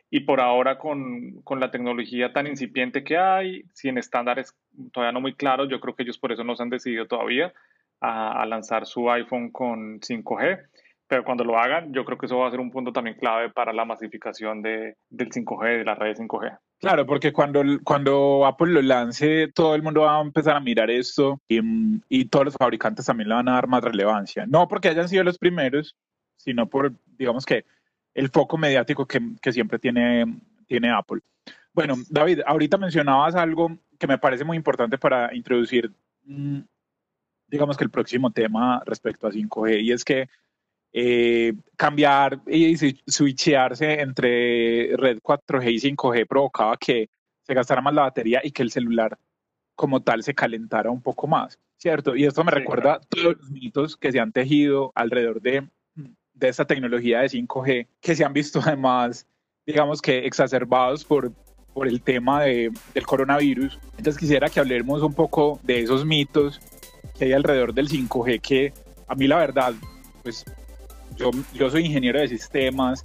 y 0.09 0.21
por 0.21 0.39
ahora 0.39 0.77
con, 0.77 1.41
con, 1.43 1.59
la 1.59 1.69
tecnología 1.69 2.31
tan 2.31 2.47
incipiente 2.47 3.03
que 3.03 3.17
hay, 3.17 3.63
sin 3.73 3.97
estándares 3.97 4.55
todavía 4.93 5.11
no 5.11 5.21
muy 5.21 5.35
claros, 5.35 5.67
yo 5.69 5.79
creo 5.79 5.95
que 5.95 6.03
ellos 6.03 6.17
por 6.17 6.31
eso 6.31 6.43
no 6.43 6.55
se 6.55 6.63
han 6.63 6.69
decidido 6.69 7.07
todavía 7.07 7.53
a, 8.01 8.45
lanzar 8.45 8.85
su 8.85 9.09
iPhone 9.09 9.51
con 9.51 9.99
5G 9.99 10.59
pero 11.07 11.23
cuando 11.23 11.43
lo 11.43 11.59
hagan, 11.59 11.93
yo 11.93 12.03
creo 12.03 12.17
que 12.17 12.25
eso 12.25 12.39
va 12.39 12.47
a 12.47 12.51
ser 12.51 12.59
un 12.59 12.71
punto 12.71 12.91
también 12.91 13.17
clave 13.17 13.51
para 13.51 13.71
la 13.71 13.85
masificación 13.85 14.61
de, 14.63 14.95
del 15.09 15.29
5G, 15.29 15.77
de 15.77 15.85
la 15.85 15.93
red 15.93 16.17
5G. 16.17 16.57
Claro, 16.79 17.05
porque 17.05 17.31
cuando, 17.31 17.63
cuando 17.83 18.45
Apple 18.45 18.71
lo 18.71 18.81
lance, 18.81 19.51
todo 19.53 19.75
el 19.75 19.83
mundo 19.83 20.01
va 20.01 20.17
a 20.17 20.21
empezar 20.21 20.55
a 20.55 20.59
mirar 20.59 20.89
esto 20.89 21.39
y, 21.47 21.59
y, 22.09 22.25
todos 22.25 22.45
los 22.45 22.55
fabricantes 22.55 23.05
también 23.05 23.29
le 23.29 23.35
van 23.35 23.47
a 23.49 23.53
dar 23.53 23.67
más 23.67 23.83
relevancia. 23.83 24.45
No 24.47 24.67
porque 24.67 24.89
hayan 24.89 25.07
sido 25.07 25.23
los 25.23 25.37
primeros, 25.37 25.95
sino 26.37 26.67
por, 26.67 26.91
digamos 27.17 27.45
que, 27.45 27.65
el 28.15 28.29
foco 28.29 28.57
mediático 28.57 29.05
que, 29.05 29.19
que 29.41 29.51
siempre 29.51 29.77
tiene, 29.77 30.25
tiene 30.65 30.89
Apple. 30.89 31.21
Bueno, 31.73 31.95
David, 32.09 32.41
ahorita 32.45 32.77
mencionabas 32.77 33.35
algo 33.35 33.77
que 33.99 34.07
me 34.07 34.17
parece 34.17 34.43
muy 34.43 34.57
importante 34.57 34.97
para 34.97 35.35
introducir 35.35 35.91
mm, 36.23 36.59
digamos 37.55 37.77
que 37.77 37.85
el 37.85 37.89
próximo 37.89 38.31
tema 38.31 38.83
respecto 38.85 39.27
a 39.27 39.31
5G 39.31 39.81
y 39.81 39.93
es 39.93 40.03
que 40.03 40.27
eh, 40.91 41.53
cambiar 41.77 42.41
y 42.47 42.75
switchearse 42.75 44.01
entre 44.01 44.95
red 44.97 45.19
4G 45.19 45.71
y 45.71 45.95
5G 45.95 46.27
provocaba 46.27 46.75
que 46.75 47.09
se 47.43 47.53
gastara 47.53 47.81
más 47.81 47.93
la 47.93 48.01
batería 48.01 48.41
y 48.43 48.51
que 48.51 48.61
el 48.61 48.71
celular 48.71 49.17
como 49.73 50.01
tal 50.01 50.21
se 50.23 50.35
calentara 50.35 50.91
un 50.91 51.01
poco 51.01 51.27
más, 51.27 51.57
¿cierto? 51.77 52.13
Y 52.13 52.25
esto 52.25 52.43
me 52.43 52.51
recuerda 52.51 52.99
todos 53.07 53.37
los 53.37 53.49
mitos 53.49 53.95
que 53.95 54.11
se 54.11 54.19
han 54.19 54.33
tejido 54.33 54.91
alrededor 54.95 55.41
de, 55.41 55.69
de 56.33 56.47
esta 56.49 56.65
tecnología 56.65 57.21
de 57.21 57.29
5G, 57.29 57.87
que 58.01 58.15
se 58.15 58.25
han 58.25 58.33
visto 58.33 58.59
además, 58.65 59.25
digamos 59.65 60.01
que 60.01 60.25
exacerbados 60.25 61.05
por, 61.05 61.31
por 61.73 61.87
el 61.87 62.01
tema 62.01 62.43
de, 62.43 62.71
del 62.93 63.05
coronavirus. 63.05 63.79
Entonces 63.97 64.17
quisiera 64.17 64.49
que 64.49 64.59
hablemos 64.59 65.01
un 65.01 65.13
poco 65.13 65.59
de 65.63 65.79
esos 65.79 66.05
mitos 66.05 66.59
que 67.17 67.25
hay 67.25 67.33
alrededor 67.33 67.73
del 67.73 67.89
5G, 67.89 68.41
que 68.41 68.73
a 69.07 69.15
mí 69.15 69.27
la 69.27 69.37
verdad, 69.37 69.73
pues 70.23 70.45
yo, 71.15 71.31
yo 71.53 71.69
soy 71.69 71.85
ingeniero 71.85 72.19
de 72.19 72.27
sistemas, 72.27 73.01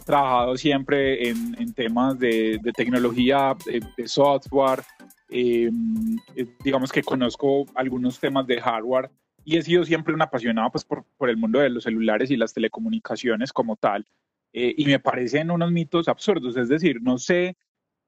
he 0.00 0.04
trabajado 0.04 0.56
siempre 0.56 1.28
en, 1.28 1.56
en 1.58 1.72
temas 1.72 2.18
de, 2.18 2.58
de 2.62 2.72
tecnología, 2.72 3.56
de, 3.64 4.08
software, 4.08 4.82
em, 5.30 6.16
eh, 6.36 6.46
digamos 6.62 6.92
que 6.92 7.02
conozco 7.02 7.66
algunos 7.74 8.20
temas 8.20 8.46
de 8.46 8.60
hardware 8.60 9.10
y 9.44 9.56
he 9.56 9.62
sido 9.62 9.84
siempre 9.84 10.14
un 10.14 10.22
apasionado 10.22 10.70
pues, 10.70 10.84
por, 10.84 11.04
por 11.16 11.30
el 11.30 11.36
mundo 11.36 11.58
de 11.58 11.70
los 11.70 11.84
celulares 11.84 12.30
y 12.30 12.36
las 12.36 12.52
telecomunicaciones 12.52 13.52
como 13.52 13.76
tal. 13.76 14.06
Eh, 14.52 14.74
y 14.76 14.84
me 14.86 15.00
parecen 15.00 15.50
unos 15.50 15.72
mitos 15.72 16.08
absurdos, 16.08 16.56
es 16.56 16.68
decir, 16.68 17.02
no 17.02 17.18
sé, 17.18 17.56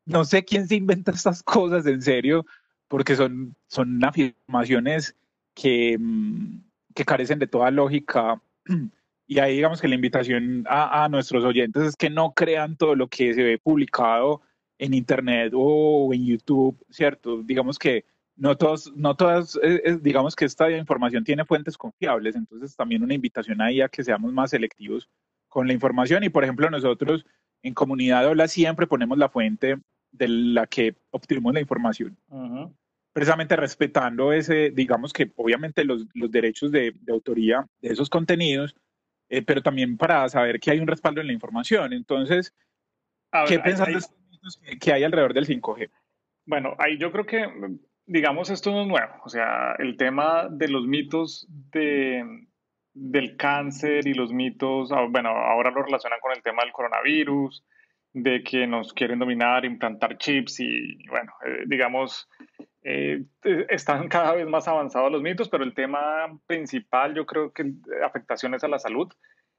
no 0.04 0.24
sé 0.24 0.44
quién 0.44 0.68
se 0.68 0.76
inventa 0.76 1.10
estas 1.14 1.42
cosas 1.42 1.86
en 1.86 2.02
serio, 2.02 2.46
porque 2.88 3.16
son, 3.16 3.56
son 3.66 4.02
afirmaciones 4.04 5.16
que, 5.56 5.96
mm, 5.98 6.60
que 6.94 7.04
carecen 7.04 7.40
de 7.40 7.48
toda 7.48 7.72
lógica. 7.72 8.40
Y 9.28 9.40
ahí 9.40 9.56
digamos 9.56 9.80
que 9.80 9.88
la 9.88 9.96
invitación 9.96 10.64
a, 10.68 11.02
a, 11.02 11.08
nuestros 11.08 11.42
oyentes 11.42 11.82
es 11.82 11.96
que 11.96 12.08
no 12.08 12.32
crean 12.32 12.76
todo 12.76 12.94
lo 12.94 13.08
que 13.08 13.34
se 13.34 13.42
ve 13.42 13.58
publicado 13.58 14.40
en 14.78 14.94
Internet 14.94 15.52
o 15.52 16.14
en 16.14 16.24
YouTube, 16.24 16.78
¿cierto? 16.90 17.42
Digamos 17.42 17.76
que 17.76 18.04
no 18.36 18.56
todos, 18.56 18.92
no 18.94 19.16
todas, 19.16 19.56
eh, 19.64 19.82
eh, 19.84 19.98
digamos 20.00 20.36
que 20.36 20.44
esta 20.44 20.70
información 20.70 21.24
tiene 21.24 21.44
fuentes 21.44 21.76
confiables, 21.76 22.36
entonces 22.36 22.76
también 22.76 23.02
una 23.02 23.14
invitación 23.14 23.60
ahí 23.60 23.80
a 23.80 23.88
que 23.88 24.04
seamos 24.04 24.32
más 24.32 24.50
selectivos 24.50 25.08
con 25.48 25.66
la 25.66 25.72
información 25.72 26.22
y 26.22 26.28
por 26.28 26.44
ejemplo 26.44 26.70
nosotros 26.70 27.26
en 27.62 27.74
Comunidad 27.74 28.28
Hola 28.28 28.46
siempre 28.46 28.86
ponemos 28.86 29.18
la 29.18 29.28
fuente 29.28 29.76
de 30.12 30.28
la 30.28 30.68
que 30.68 30.94
obtenemos 31.10 31.52
la 31.52 31.60
información. 31.60 32.16
Uh 32.28 32.70
precisamente 33.16 33.56
respetando 33.56 34.30
ese, 34.30 34.72
digamos 34.72 35.14
que 35.14 35.32
obviamente 35.36 35.84
los, 35.84 36.04
los 36.12 36.30
derechos 36.30 36.70
de, 36.70 36.92
de, 37.00 37.12
autoría 37.14 37.64
de 37.80 37.88
esos 37.88 38.10
contenidos, 38.10 38.76
eh, 39.30 39.40
pero 39.40 39.62
también 39.62 39.96
para 39.96 40.28
saber 40.28 40.60
que 40.60 40.70
hay 40.70 40.80
un 40.80 40.86
respaldo 40.86 41.22
en 41.22 41.28
la 41.28 41.32
información. 41.32 41.94
Entonces, 41.94 42.54
ver, 43.32 43.62
¿qué 43.62 43.72
mitos 44.30 44.60
que, 44.62 44.78
que 44.78 44.92
hay 44.92 45.02
alrededor 45.02 45.32
del 45.32 45.46
5G? 45.46 45.88
Bueno, 46.44 46.74
ahí 46.78 46.98
yo 46.98 47.10
creo 47.10 47.24
que, 47.24 47.48
digamos, 48.04 48.50
esto 48.50 48.70
no 48.70 48.82
es 48.82 48.88
nuevo. 48.88 49.14
O 49.24 49.30
sea, 49.30 49.74
el 49.78 49.96
tema 49.96 50.48
de 50.50 50.68
los 50.68 50.86
mitos 50.86 51.48
de, 51.72 52.22
del 52.92 53.38
cáncer 53.38 54.06
y 54.06 54.12
los 54.12 54.30
mitos, 54.30 54.92
ah, 54.92 55.06
bueno, 55.08 55.30
ahora 55.30 55.70
lo 55.70 55.82
relacionan 55.82 56.20
con 56.20 56.32
el 56.32 56.42
tema 56.42 56.64
del 56.64 56.72
coronavirus, 56.72 57.64
de 58.12 58.42
que 58.42 58.66
nos 58.66 58.92
quieren 58.92 59.18
dominar, 59.18 59.64
implantar 59.64 60.18
chips 60.18 60.60
y, 60.60 60.98
bueno, 61.08 61.32
eh, 61.46 61.64
digamos, 61.66 62.28
eh, 62.88 63.24
están 63.68 64.08
cada 64.08 64.32
vez 64.32 64.46
más 64.46 64.68
avanzados 64.68 65.10
los 65.10 65.20
mitos, 65.20 65.48
pero 65.48 65.64
el 65.64 65.74
tema 65.74 66.38
principal, 66.46 67.14
yo 67.14 67.26
creo 67.26 67.52
que 67.52 67.72
afectaciones 68.04 68.62
a 68.62 68.68
la 68.68 68.78
salud, 68.78 69.12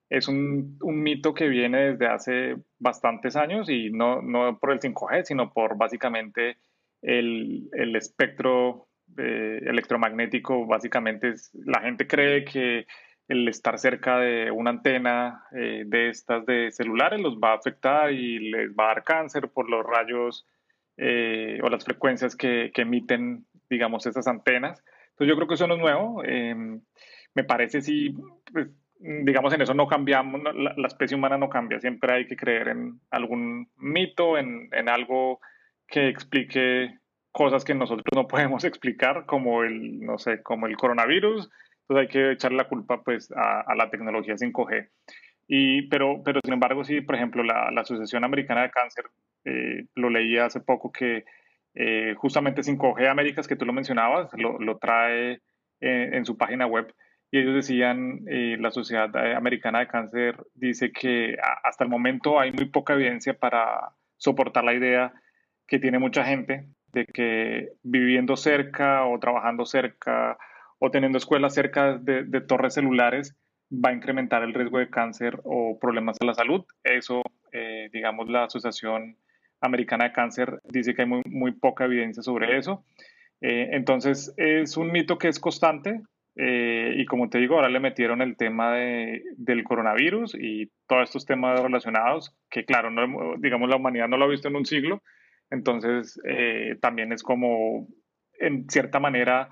es 0.10 0.30
un, 0.30 0.78
un 0.82 1.04
mito 1.04 1.34
que 1.34 1.50
viene 1.50 1.92
desde 1.92 2.08
hace 2.08 2.56
bastantes 2.80 3.36
años 3.36 3.70
y 3.70 3.90
no, 3.90 4.22
no 4.22 4.58
por 4.58 4.72
el 4.72 4.80
5G, 4.80 5.26
sino 5.26 5.52
por 5.52 5.78
básicamente 5.78 6.58
el, 7.02 7.70
el 7.74 7.94
espectro 7.98 8.88
eh, 9.18 9.60
electromagnético. 9.66 10.66
Básicamente 10.66 11.32
es, 11.32 11.52
la 11.54 11.82
gente 11.82 12.08
cree 12.08 12.46
que 12.46 12.88
el 13.28 13.50
estar 13.50 13.78
cerca 13.78 14.20
de 14.20 14.50
una 14.52 14.70
antena 14.70 15.44
eh, 15.52 15.84
de 15.86 16.08
estas 16.08 16.46
de 16.46 16.72
celulares 16.72 17.20
los 17.20 17.38
va 17.38 17.52
a 17.52 17.56
afectar 17.56 18.14
y 18.14 18.52
les 18.52 18.72
va 18.72 18.86
a 18.86 18.94
dar 18.94 19.04
cáncer 19.04 19.50
por 19.50 19.70
los 19.70 19.86
rayos 19.86 20.46
eh, 20.98 21.60
o 21.64 21.70
las 21.70 21.86
frecuencias 21.86 22.36
que, 22.36 22.72
que, 22.74 22.82
emiten, 22.82 23.46
digamos, 23.70 24.06
esas 24.06 24.28
antenas. 24.28 24.84
Entonces 25.10 25.30
yo 25.30 25.36
creo 25.36 25.48
que 25.48 25.54
eso 25.54 25.68
no 25.68 25.76
es 25.76 25.80
nuevo. 25.80 26.24
Eh, 26.24 26.56
me 27.36 27.44
parece 27.44 27.82
si, 27.82 28.16
pues, 28.52 28.70
digamos, 29.00 29.54
en 29.54 29.62
eso 29.62 29.74
no 29.74 29.88
cambiamos, 29.88 30.42
la, 30.56 30.88
especie 30.88 31.16
humana 31.16 31.38
no 31.38 31.50
cambia, 31.50 31.80
siempre 31.80 32.14
hay 32.14 32.28
que 32.28 32.36
creer 32.36 32.70
en 32.70 33.00
algún 33.12 33.70
mito, 33.78 34.38
en, 34.38 34.70
algo 34.90 35.40
que 35.88 36.10
explique 36.10 36.98
cosas 37.32 37.64
que 37.64 37.76
nosotros 37.76 38.06
no 38.16 38.28
podemos 38.28 38.64
explicar, 38.64 39.26
como 39.28 39.64
el, 39.64 40.00
no 40.00 40.18
sé, 40.18 40.42
como 40.42 40.66
el 40.66 40.76
coronavirus. 40.76 41.50
Entonces 41.82 42.02
hay 42.02 42.08
que 42.08 42.32
echarle 42.32 42.58
la 42.58 42.68
culpa 42.68 43.04
pues 43.04 43.32
a 43.32 43.74
la 43.76 43.90
tecnología 43.90 44.36
5G. 44.36 44.90
Y, 45.48 45.84
pero, 45.84 46.22
pero 46.24 46.42
sin 46.44 46.54
embargo, 46.54 46.84
sí, 46.84 47.02
por 47.02 47.16
ejemplo, 47.16 47.44
la, 47.44 47.72
la 47.72 47.82
Asociación 47.82 48.24
Americana 48.24 48.64
de 48.64 48.72
Cáncer 48.72 49.06
eh, 49.46 49.86
lo 49.96 50.10
leí 50.10 50.38
hace 50.38 50.60
poco 50.60 50.92
que 50.92 51.24
eh, 51.80 52.16
justamente 52.18 52.64
5G 52.64 53.08
Américas, 53.08 53.48
que 53.48 53.56
tú 53.56 53.66
lo 53.66 53.72
mencionabas, 53.72 54.32
lo, 54.34 54.58
lo 54.60 54.78
trae 54.78 55.42
eh, 55.80 56.10
en 56.14 56.26
su 56.26 56.36
página 56.36 56.66
web. 56.66 56.94
Y 57.30 57.40
ellos 57.40 57.54
decían, 57.54 58.22
eh, 58.28 58.58
la 58.60 58.72
Sociedad 58.72 59.16
Americana 59.36 59.80
de 59.80 59.88
Cáncer 59.88 60.38
dice 60.56 60.92
que 60.92 61.38
hasta 61.64 61.84
el 61.84 61.90
momento 61.90 62.40
hay 62.40 62.52
muy 62.52 62.66
poca 62.66 62.94
evidencia 62.94 63.38
para 63.38 63.92
soportar 64.18 64.64
la 64.64 64.74
idea 64.74 65.14
que 65.68 65.78
tiene 65.78 66.00
mucha 66.00 66.24
gente 66.24 66.68
de 66.94 67.06
que 67.06 67.74
viviendo 67.84 68.38
cerca 68.38 69.06
o 69.06 69.20
trabajando 69.20 69.66
cerca 69.66 70.38
o 70.80 70.90
teniendo 70.90 71.18
escuelas 71.20 71.54
cerca 71.54 71.98
de, 71.98 72.24
de 72.24 72.42
torres 72.42 72.74
celulares 72.74 73.36
va 73.72 73.90
a 73.90 73.94
incrementar 73.94 74.44
el 74.44 74.54
riesgo 74.54 74.80
de 74.80 74.90
cáncer 74.90 75.40
o 75.44 75.78
problemas 75.80 76.18
de 76.20 76.26
la 76.26 76.34
salud. 76.34 76.64
Eso, 76.84 77.22
eh, 77.52 77.90
digamos, 77.92 78.30
la 78.30 78.46
Asociación 78.46 79.18
Americana 79.60 80.06
de 80.06 80.14
Cáncer 80.14 80.62
dice 80.66 80.94
que 80.94 81.02
hay 81.02 81.08
muy, 81.08 81.22
muy 81.26 81.52
poca 81.52 81.86
evidencia 81.86 82.24
sobre 82.24 82.58
eso. 82.58 82.86
Eh, 83.42 83.70
entonces, 83.72 84.34
es 84.38 84.78
un 84.78 84.92
mito 84.92 85.18
que 85.18 85.28
es 85.28 85.40
constante 85.40 86.02
eh, 86.36 86.94
y 86.96 87.06
como 87.06 87.30
te 87.30 87.40
digo, 87.40 87.56
ahora 87.56 87.70
le 87.70 87.80
metieron 87.80 88.22
el 88.22 88.38
tema 88.38 88.74
de, 88.74 89.24
del 89.38 89.64
coronavirus 89.64 90.36
y 90.40 90.72
todos 90.88 91.04
estos 91.04 91.26
temas 91.26 91.60
relacionados 91.60 92.36
que, 92.50 92.64
claro, 92.64 92.92
no, 92.92 93.36
digamos, 93.40 93.70
la 93.70 93.76
humanidad 93.76 94.08
no 94.08 94.18
lo 94.18 94.26
ha 94.26 94.30
visto 94.30 94.48
en 94.48 94.56
un 94.56 94.66
siglo. 94.66 95.02
Entonces, 95.50 96.20
también 96.82 97.14
es 97.14 97.24
como, 97.24 97.88
en 98.38 98.70
cierta 98.70 99.00
manera, 99.00 99.50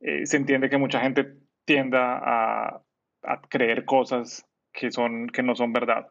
se 0.00 0.38
entiende 0.38 0.70
que 0.70 0.78
mucha 0.78 1.00
gente 1.00 1.34
tienda 1.66 2.18
a, 2.22 2.82
a 3.26 3.40
creer 3.40 3.84
cosas 3.84 4.46
que, 4.72 4.90
son, 4.90 5.28
que 5.28 5.42
no 5.42 5.54
son 5.54 5.72
verdad. 5.72 6.08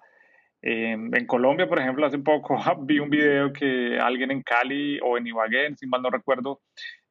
en 0.62 1.26
Colombia, 1.26 1.67
por 1.67 1.80
ejemplo, 1.80 2.06
hace 2.06 2.19
poco 2.19 2.58
vi 2.82 2.99
un 2.99 3.10
video 3.10 3.52
que 3.52 3.97
alguien 3.99 4.32
en 4.32 4.41
Cali 4.41 4.99
o 5.02 5.17
en 5.17 5.28
Ibagué, 5.28 5.76
si 5.76 5.88
mal 5.88 6.02
no 6.02 6.10
recuerdo, 6.10 6.62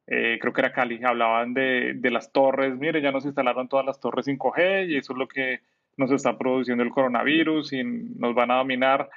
eh, 0.07 0.37
creo 0.41 0.51
que 0.51 0.61
era 0.61 0.73
Cali, 0.73 0.99
hablaban 1.03 1.53
de, 1.53 1.93
de, 1.95 2.11
las 2.11 2.31
torres, 2.31 2.77
mire, 2.77 3.01
ya 3.01 3.11
nos 3.11 3.25
instalaron 3.25 3.69
todas 3.69 3.85
las 3.85 3.99
torres 3.99 4.27
5G 4.27 4.89
y 4.89 4.97
eso 4.97 5.13
es 5.13 5.19
lo 5.19 5.27
que 5.27 5.61
nos 5.95 6.11
está 6.11 6.37
produciendo 6.37 6.83
el 6.83 6.89
coronavirus 6.89 7.73
y 7.73 7.83
nos 7.83 8.35
van 8.35 8.51
a 8.51 8.57
dominar. 8.57 9.09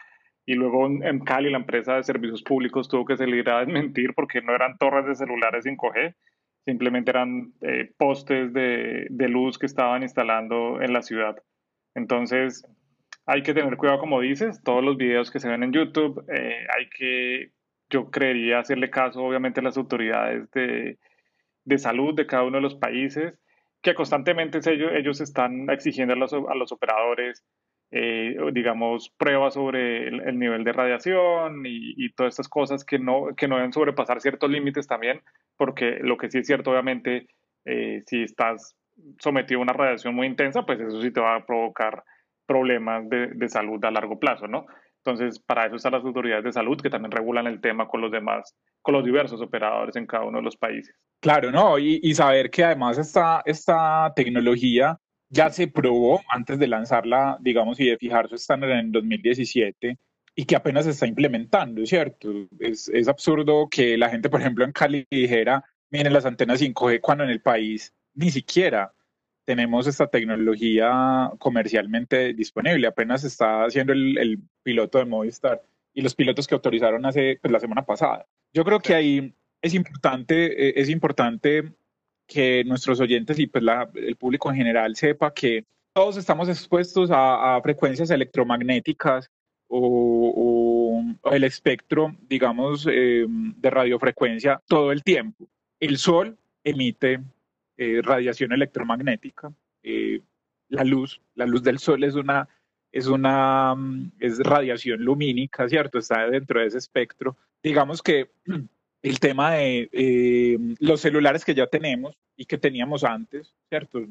Y 0.44 0.54
luego 0.54 0.86
en 0.86 1.18
Cali 1.20 1.50
la 1.50 1.58
empresa 1.58 1.96
de 1.96 2.04
servicios 2.04 2.42
públicos 2.42 2.88
tuvo 2.88 3.04
que 3.04 3.16
salir 3.16 3.48
a 3.50 3.60
desmentir 3.60 4.14
porque 4.14 4.40
no 4.42 4.54
eran 4.54 4.78
torres 4.78 5.06
de 5.06 5.16
celulares 5.16 5.66
5G, 5.66 6.14
simplemente 6.66 7.12
eran 7.12 7.52
eh, 7.62 7.92
postes 7.96 8.52
de, 8.52 9.06
de, 9.08 9.28
luz 9.28 9.56
que 9.56 9.66
estaban 9.66 10.02
instalando 10.02 10.82
en 10.82 10.92
la 10.92 11.00
ciudad. 11.00 11.36
Entonces, 11.94 12.66
hay 13.24 13.42
que 13.42 13.54
tener 13.54 13.76
cuidado, 13.76 14.00
como 14.00 14.20
dices, 14.20 14.60
todos 14.64 14.84
los 14.84 14.96
videos 14.96 15.30
que 15.30 15.38
se 15.38 15.48
ven 15.48 15.62
en 15.62 15.72
YouTube, 15.72 16.24
eh, 16.28 16.66
hay 16.76 16.88
que, 16.90 17.52
yo 17.88 18.10
creería, 18.10 18.58
hacerle 18.58 18.90
caso, 18.90 19.22
obviamente, 19.22 19.60
a 19.60 19.62
las 19.62 19.76
autoridades 19.76 20.50
de, 20.50 20.98
de 21.64 21.78
salud 21.78 22.14
de 22.14 22.26
cada 22.26 22.42
uno 22.42 22.56
de 22.56 22.62
los 22.62 22.74
países, 22.74 23.34
que 23.80 23.94
constantemente 23.94 24.58
ellos, 24.68 24.90
ellos 24.92 25.20
están 25.20 25.70
exigiendo 25.70 26.14
a 26.14 26.16
los, 26.16 26.32
a 26.32 26.54
los 26.56 26.72
operadores, 26.72 27.44
eh, 27.90 28.36
digamos, 28.52 29.10
pruebas 29.16 29.54
sobre 29.54 30.08
el, 30.08 30.20
el, 30.20 30.38
nivel 30.38 30.64
de 30.64 30.72
radiación 30.72 31.64
y, 31.64 31.94
y, 31.96 32.12
todas 32.12 32.34
estas 32.34 32.48
cosas 32.48 32.84
que 32.84 32.98
no, 32.98 33.28
que 33.36 33.46
no 33.46 33.56
deben 33.56 33.72
sobrepasar 33.72 34.20
ciertos 34.20 34.50
límites 34.50 34.86
también, 34.86 35.22
porque 35.56 35.98
lo 36.00 36.16
que 36.16 36.30
sí 36.30 36.38
es 36.38 36.46
cierto, 36.46 36.72
obviamente, 36.72 37.28
eh, 37.64 38.02
si 38.06 38.22
estás 38.22 38.76
sometido 39.20 39.60
a 39.60 39.62
una 39.62 39.72
radiación 39.72 40.14
muy 40.14 40.26
intensa, 40.26 40.66
pues 40.66 40.80
eso 40.80 41.00
sí 41.00 41.12
te 41.12 41.20
va 41.20 41.36
a 41.36 41.46
provocar 41.46 42.02
problemas 42.46 43.08
de, 43.08 43.28
de, 43.28 43.48
salud 43.48 43.84
a 43.84 43.90
largo 43.90 44.18
plazo, 44.18 44.48
¿no? 44.48 44.66
Entonces, 45.04 45.38
para 45.38 45.66
eso 45.66 45.76
están 45.76 45.92
las 45.92 46.04
autoridades 46.04 46.44
de 46.44 46.52
salud 46.52 46.80
que 46.80 46.90
también 46.90 47.12
regulan 47.12 47.46
el 47.46 47.60
tema 47.60 47.86
con 47.86 48.00
los 48.00 48.10
demás, 48.10 48.56
con 48.82 48.94
los 48.94 49.04
diversos 49.04 49.40
operadores 49.40 49.94
en 49.94 50.06
cada 50.06 50.24
uno 50.24 50.38
de 50.38 50.44
los 50.44 50.56
países. 50.56 50.96
Claro, 51.20 51.52
¿no? 51.52 51.78
Y, 51.78 52.00
y 52.02 52.14
saber 52.14 52.50
que 52.50 52.64
además 52.64 52.98
esta, 52.98 53.42
esta 53.44 54.12
tecnología 54.16 54.98
ya 55.28 55.50
se 55.50 55.68
probó 55.68 56.22
antes 56.28 56.58
de 56.58 56.66
lanzarla, 56.66 57.38
digamos, 57.40 57.80
y 57.80 57.86
de 57.86 57.98
fijar 57.98 58.28
su 58.28 58.36
estándar 58.36 58.70
en 58.70 58.92
2017 58.92 59.98
y 60.34 60.44
que 60.44 60.56
apenas 60.56 60.84
se 60.84 60.90
está 60.90 61.06
implementando, 61.06 61.84
¿cierto? 61.86 62.30
Es, 62.58 62.88
es 62.88 63.08
absurdo 63.08 63.68
que 63.70 63.96
la 63.96 64.10
gente, 64.10 64.28
por 64.28 64.40
ejemplo, 64.40 64.64
en 64.64 64.72
Cali 64.72 65.06
dijera, 65.10 65.64
miren 65.90 66.12
las 66.12 66.26
antenas 66.26 66.60
5G 66.60 67.00
cuando 67.00 67.24
en 67.24 67.30
el 67.30 67.40
país 67.40 67.94
ni 68.14 68.30
siquiera 68.30 68.92
tenemos 69.46 69.86
esta 69.86 70.08
tecnología 70.08 71.30
comercialmente 71.38 72.34
disponible. 72.34 72.86
Apenas 72.86 73.24
está 73.24 73.64
haciendo 73.64 73.92
el, 73.92 74.40
piloto 74.62 74.98
de 74.98 75.04
Movistar 75.04 75.62
y 75.94 76.02
los 76.02 76.14
pilotos 76.14 76.48
que 76.48 76.56
autorizaron 76.56 77.06
hace 77.06 77.38
pues, 77.40 77.52
la 77.52 77.60
semana 77.60 77.86
pasada. 77.86 78.26
Yo 78.52 78.64
creo 78.64 78.80
que 78.80 78.94
ahí 78.94 79.34
es 79.62 79.74
importante, 79.74 80.68
eh, 80.68 80.74
es 80.76 80.90
importante 80.90 81.72
que 82.26 82.64
nuestros 82.64 83.00
oyentes 83.00 83.38
y 83.38 83.46
pues 83.46 83.64
el 83.94 84.16
público 84.16 84.50
en 84.50 84.56
general 84.56 84.96
sepa 84.96 85.32
que 85.32 85.64
todos 85.92 86.16
estamos 86.16 86.48
expuestos 86.48 87.10
a, 87.12 87.58
frecuencias 87.62 88.10
electromagnéticas 88.10 89.30
o, 89.68 91.02
el 91.32 91.44
espectro, 91.44 92.14
digamos, 92.28 92.86
eh, 92.90 93.24
de 93.28 93.70
radiofrecuencia 93.70 94.62
todo 94.66 94.92
el 94.92 95.02
tiempo. 95.02 95.48
El 95.80 95.98
Sol 95.98 96.38
emite 96.62 97.20
eh, 97.76 98.00
radiación 98.02 98.52
electromagnética. 98.52 99.52
Eh, 99.82 100.20
la 100.68 100.84
luz, 100.84 101.20
la 101.34 101.46
luz 101.46 101.62
del 101.62 101.78
Sol 101.78 102.04
es 102.04 102.14
una, 102.14 102.48
es 102.92 103.06
una 103.06 103.74
mm, 103.74 104.12
es 104.20 104.38
radiación 104.38 105.02
lumínica, 105.02 105.68
¿cierto? 105.68 105.98
Está 105.98 106.28
dentro 106.28 106.60
de 106.60 106.66
ese 106.66 106.78
espectro. 106.78 107.36
Digamos 107.62 108.02
que 108.02 108.30
el 109.06 109.20
tema 109.20 109.52
de 109.52 109.88
eh, 109.92 110.58
los 110.80 111.00
celulares 111.00 111.44
que 111.44 111.54
ya 111.54 111.68
tenemos 111.68 112.18
y 112.36 112.44
que 112.44 112.58
teníamos 112.58 113.04
antes, 113.04 113.54
¿cierto? 113.68 114.04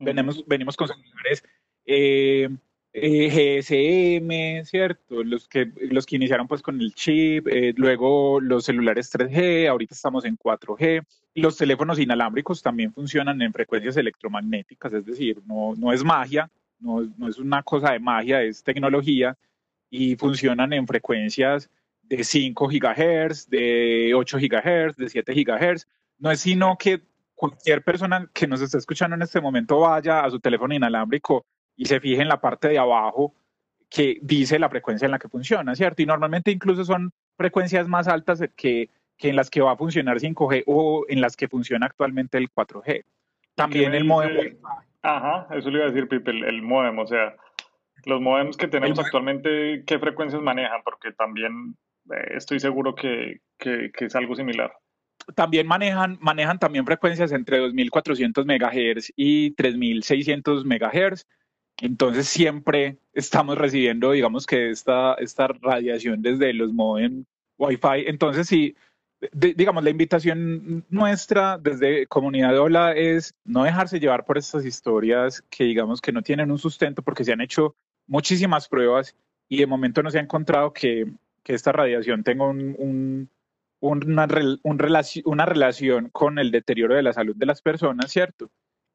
Venimos, 0.00 0.44
venimos 0.44 0.76
con 0.76 0.88
celulares 0.88 1.44
eh, 1.86 2.48
eh, 2.92 3.60
GSM, 3.62 4.64
¿cierto? 4.64 5.22
Los 5.22 5.46
que, 5.46 5.70
los 5.90 6.04
que 6.04 6.16
iniciaron 6.16 6.48
pues 6.48 6.62
con 6.62 6.80
el 6.80 6.94
chip, 6.94 7.46
luego 7.76 8.40
los 8.40 8.64
celulares 8.64 9.12
3G, 9.14 9.68
ahorita 9.68 9.94
estamos 9.94 10.24
en 10.24 10.36
4G. 10.36 11.04
Los 11.36 11.56
teléfonos 11.56 12.00
inalámbricos 12.00 12.60
también 12.60 12.92
funcionan 12.92 13.40
en 13.40 13.52
frecuencias 13.52 13.96
electromagnéticas, 13.96 14.92
es 14.94 15.06
decir, 15.06 15.40
no, 15.46 15.74
no 15.76 15.92
es 15.92 16.02
magia, 16.02 16.50
no, 16.80 17.08
no 17.16 17.28
es 17.28 17.38
una 17.38 17.62
cosa 17.62 17.92
de 17.92 18.00
magia, 18.00 18.42
es 18.42 18.64
tecnología 18.64 19.38
y 19.90 20.16
funcionan 20.16 20.72
en 20.72 20.88
frecuencias 20.88 21.70
de 22.08 22.24
5 22.24 22.68
gigahertz, 22.68 23.48
de 23.48 24.12
8 24.14 24.38
gigahertz, 24.38 24.96
de 24.96 25.08
7 25.08 25.34
gigahertz. 25.34 25.86
No 26.18 26.30
es 26.30 26.40
sino 26.40 26.76
que 26.78 27.02
cualquier 27.34 27.82
persona 27.82 28.28
que 28.32 28.46
nos 28.46 28.60
esté 28.60 28.78
escuchando 28.78 29.14
en 29.14 29.22
este 29.22 29.40
momento 29.40 29.80
vaya 29.80 30.24
a 30.24 30.30
su 30.30 30.40
teléfono 30.40 30.74
inalámbrico 30.74 31.46
y 31.76 31.84
se 31.84 32.00
fije 32.00 32.22
en 32.22 32.28
la 32.28 32.40
parte 32.40 32.68
de 32.68 32.78
abajo 32.78 33.34
que 33.88 34.18
dice 34.22 34.58
la 34.58 34.68
frecuencia 34.68 35.06
en 35.06 35.12
la 35.12 35.18
que 35.18 35.28
funciona, 35.28 35.74
¿cierto? 35.74 36.02
Y 36.02 36.06
normalmente 36.06 36.50
incluso 36.50 36.84
son 36.84 37.12
frecuencias 37.36 37.88
más 37.88 38.08
altas 38.08 38.42
que, 38.56 38.90
que 39.16 39.28
en 39.28 39.36
las 39.36 39.50
que 39.50 39.60
va 39.60 39.72
a 39.72 39.76
funcionar 39.76 40.18
5G 40.18 40.64
o 40.66 41.04
en 41.08 41.20
las 41.20 41.36
que 41.36 41.48
funciona 41.48 41.86
actualmente 41.86 42.38
el 42.38 42.50
4G. 42.50 43.04
También 43.54 43.94
el 43.94 44.04
modem. 44.04 44.56
Ajá, 45.02 45.46
eso 45.54 45.70
le 45.70 45.78
iba 45.78 45.86
a 45.86 45.90
decir, 45.90 46.08
Pipe, 46.08 46.30
el, 46.30 46.62
modem, 46.62 46.98
o 46.98 47.06
sea, 47.06 47.36
los 48.04 48.20
modems 48.20 48.56
que 48.56 48.68
tenemos 48.68 48.98
actualmente, 48.98 49.84
¿qué 49.86 49.98
frecuencias 49.98 50.42
manejan? 50.42 50.82
Porque 50.84 51.12
también 51.12 51.76
estoy 52.34 52.60
seguro 52.60 52.94
que, 52.94 53.40
que, 53.58 53.90
es 53.98 54.14
algo 54.14 54.34
similar. 54.34 54.72
También 55.34 55.66
manejan, 55.66 56.18
manejan 56.20 56.58
también 56.58 56.86
frecuencias 56.86 57.32
entre 57.32 57.58
2400 57.58 58.46
MHz 58.46 59.12
y 59.16 59.50
3600 59.52 60.64
MHz. 60.64 61.26
Entonces 61.80 62.26
siempre 62.28 62.98
estamos 63.12 63.58
recibiendo, 63.58 64.12
digamos 64.12 64.46
que 64.46 64.70
esta, 64.70 65.14
esta 65.14 65.48
radiación 65.48 66.22
desde 66.22 66.52
los 66.52 66.72
modem 66.72 67.24
Wi-Fi. 67.58 68.06
Entonces 68.06 68.48
sí, 68.48 68.74
digamos, 69.32 69.84
la 69.84 69.90
invitación 69.90 70.84
nuestra 70.88 71.58
desde 71.58 72.06
Comunidad 72.06 72.52
de 72.52 72.58
Ola 72.58 72.92
es 72.92 73.34
no 73.44 73.64
dejarse 73.64 74.00
llevar 74.00 74.24
por 74.24 74.38
estas 74.38 74.64
historias 74.64 75.42
que 75.50 75.64
digamos 75.64 76.00
que 76.00 76.12
no 76.12 76.22
tienen 76.22 76.50
un 76.50 76.58
sustento 76.58 77.02
porque 77.02 77.24
se 77.24 77.32
han 77.32 77.40
hecho 77.40 77.76
muchísimas 78.06 78.68
pruebas 78.68 79.16
y 79.48 79.58
de 79.58 79.66
momento 79.66 80.02
no 80.02 80.10
se 80.10 80.18
ha 80.18 80.22
encontrado 80.22 80.72
que, 80.72 81.06
que 81.42 81.54
esta 81.54 81.72
radiación 81.72 82.22
tenga 82.24 82.46
un, 82.46 83.30
una, 83.80 84.28
una, 84.62 85.46
relación 85.46 86.10
con 86.10 86.38
el 86.38 86.50
deterioro 86.50 86.94
de 86.94 87.02
la 87.02 87.12
salud 87.12 87.36
de 87.36 87.46
las 87.46 87.62
personas, 87.62 88.10
¿cierto? 88.10 88.50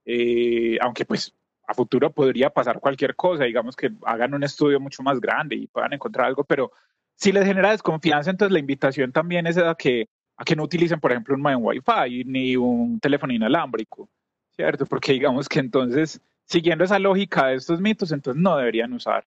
Eh, 0.05 0.77
aunque 0.81 1.05
pues 1.05 1.33
a 1.67 1.73
futuro 1.73 2.11
podría 2.11 2.49
pasar 2.49 2.79
cualquier 2.79 3.15
cosa, 3.15 3.45
digamos 3.45 3.75
que 3.75 3.91
hagan 4.05 4.33
un 4.33 4.43
estudio 4.43 4.79
mucho 4.79 5.01
más 5.01 5.19
grande 5.19 5.55
y 5.55 5.67
puedan 5.67 5.93
encontrar 5.93 6.27
algo, 6.27 6.43
pero 6.43 6.71
si 7.15 7.31
les 7.31 7.45
genera 7.45 7.71
desconfianza, 7.71 8.31
entonces 8.31 8.51
la 8.51 8.59
invitación 8.59 9.11
también 9.11 9.47
es 9.47 9.57
a 9.57 9.75
que, 9.75 10.09
a 10.35 10.43
que 10.43 10.55
no 10.55 10.63
utilicen, 10.63 10.99
por 10.99 11.11
ejemplo, 11.11 11.35
un 11.35 11.41
modem 11.41 11.63
Wi-Fi 11.63 12.25
ni 12.25 12.55
un 12.57 12.99
teléfono 12.99 13.33
inalámbrico, 13.33 14.09
¿cierto? 14.51 14.85
Porque 14.85 15.13
digamos 15.13 15.47
que 15.47 15.59
entonces, 15.59 16.19
siguiendo 16.45 16.83
esa 16.83 16.99
lógica 16.99 17.47
de 17.47 17.55
estos 17.55 17.79
mitos, 17.79 18.11
entonces 18.11 18.41
no 18.41 18.57
deberían 18.57 18.91
usar 18.93 19.25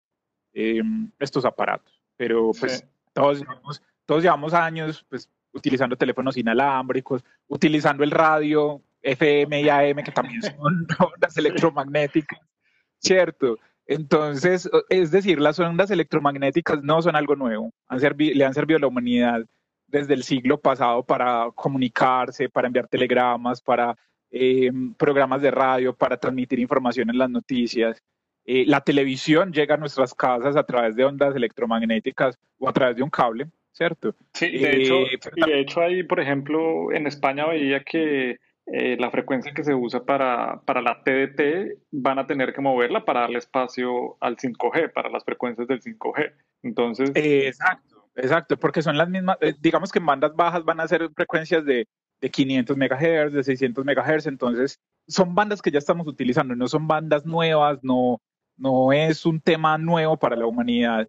eh, 0.53 0.83
estos 1.19 1.45
aparatos. 1.45 2.01
Pero 2.17 2.51
pues 2.59 2.85
todos 3.17 3.39
llevamos, 3.39 3.83
todos 4.05 4.23
llevamos 4.23 4.53
años 4.53 5.05
pues, 5.09 5.31
utilizando 5.53 5.97
teléfonos 5.97 6.37
inalámbricos, 6.37 7.25
utilizando 7.49 8.05
el 8.05 8.11
radio 8.11 8.83
FM 9.01 9.63
y 9.63 9.69
AM, 9.71 10.05
que 10.05 10.13
también 10.13 10.43
son 10.43 10.87
ondas 10.99 11.37
electromagnéticas, 11.39 12.39
¿cierto? 12.99 13.57
Entonces, 13.87 14.69
es 14.91 15.11
decir, 15.11 15.41
las 15.41 15.59
ondas 15.59 15.91
electromagnéticas 15.91 16.83
no 16.83 17.01
son 17.01 17.17
algo 17.17 17.37
nuevo, 17.37 17.73
han 17.89 18.01
le 18.19 18.45
han 18.45 18.53
servido 18.53 18.77
a 18.77 18.81
la 18.81 18.89
humanidad 18.89 19.43
desde 19.87 20.13
el 20.13 20.23
siglo 20.23 20.61
pasado 20.61 21.03
para 21.03 21.49
comunicarse, 21.55 22.51
para 22.51 22.67
enviar 22.67 22.87
telegramas, 22.89 23.63
para 23.63 23.97
eh, 24.31 24.71
programas 24.99 25.41
de 25.41 25.53
radio, 25.53 25.97
para 25.97 26.19
transmitir 26.19 26.59
información 26.59 27.09
en 27.09 27.19
las 27.19 27.31
noticias. 27.31 28.03
Eh, 28.49 28.65
la 28.67 28.81
televisión 28.81 29.53
llega 29.53 29.75
a 29.75 29.79
nuestras 29.79 30.15
casas 30.15 30.55
a 30.55 30.63
través 30.63 30.95
de 30.95 31.05
ondas 31.05 31.35
electromagnéticas 31.35 32.39
o 32.59 32.69
a 32.69 32.73
través 32.73 32.95
de 32.97 33.03
un 33.03 33.11
cable, 33.11 33.49
¿cierto? 33.73 34.15
Sí, 34.35 34.57
de, 34.57 34.77
hecho, 34.77 34.95
eh, 35.01 35.19
de 35.47 35.61
hecho 35.61 35.81
ahí, 35.81 36.05
por 36.05 36.21
ejemplo, 36.21 36.93
en 36.93 37.09
España 37.09 37.47
veía 37.47 37.83
que 37.83 38.39
eh, 38.67 38.97
la 39.01 39.11
frecuencia 39.11 39.53
que 39.53 39.65
se 39.65 39.75
usa 39.75 40.05
para, 40.05 40.61
para 40.65 40.81
la 40.81 41.03
TDT 41.03 41.79
van 41.91 42.21
a 42.21 42.27
tener 42.29 42.55
que 42.55 42.61
moverla 42.61 43.05
para 43.05 43.23
darle 43.23 43.39
espacio 43.39 44.17
al 44.21 44.37
5G, 44.37 44.93
para 44.93 45.11
las 45.11 45.25
frecuencias 45.25 45.67
del 45.67 45.83
5G. 45.83 46.33
Entonces... 46.63 47.11
exacto, 47.15 48.09
exacto, 48.15 48.57
porque 48.57 48.81
son 48.81 48.97
las 48.97 49.09
mismas, 49.09 49.39
digamos 49.61 49.91
que 49.91 49.99
en 49.99 50.07
bandas 50.07 50.37
bajas 50.37 50.65
van 50.65 50.79
a 50.79 50.87
ser 50.87 51.11
frecuencias 51.17 51.65
de, 51.65 51.89
de 52.21 52.31
500 52.31 52.77
MHz, 52.77 53.33
de 53.33 53.43
600 53.43 53.85
MHz, 53.85 54.27
entonces 54.27 54.81
son 55.09 55.35
bandas 55.35 55.63
que 55.63 55.73
ya 55.73 55.79
estamos 55.79 56.07
utilizando, 56.07 56.55
no 56.55 56.69
son 56.69 56.87
bandas 56.87 57.27
nuevas, 57.27 57.83
no, 57.83 58.21
no 58.57 58.93
es 58.93 59.27
un 59.27 59.41
tema 59.41 59.79
nuevo 59.79 60.17
para 60.17 60.37
la 60.37 60.47
humanidad 60.47 61.09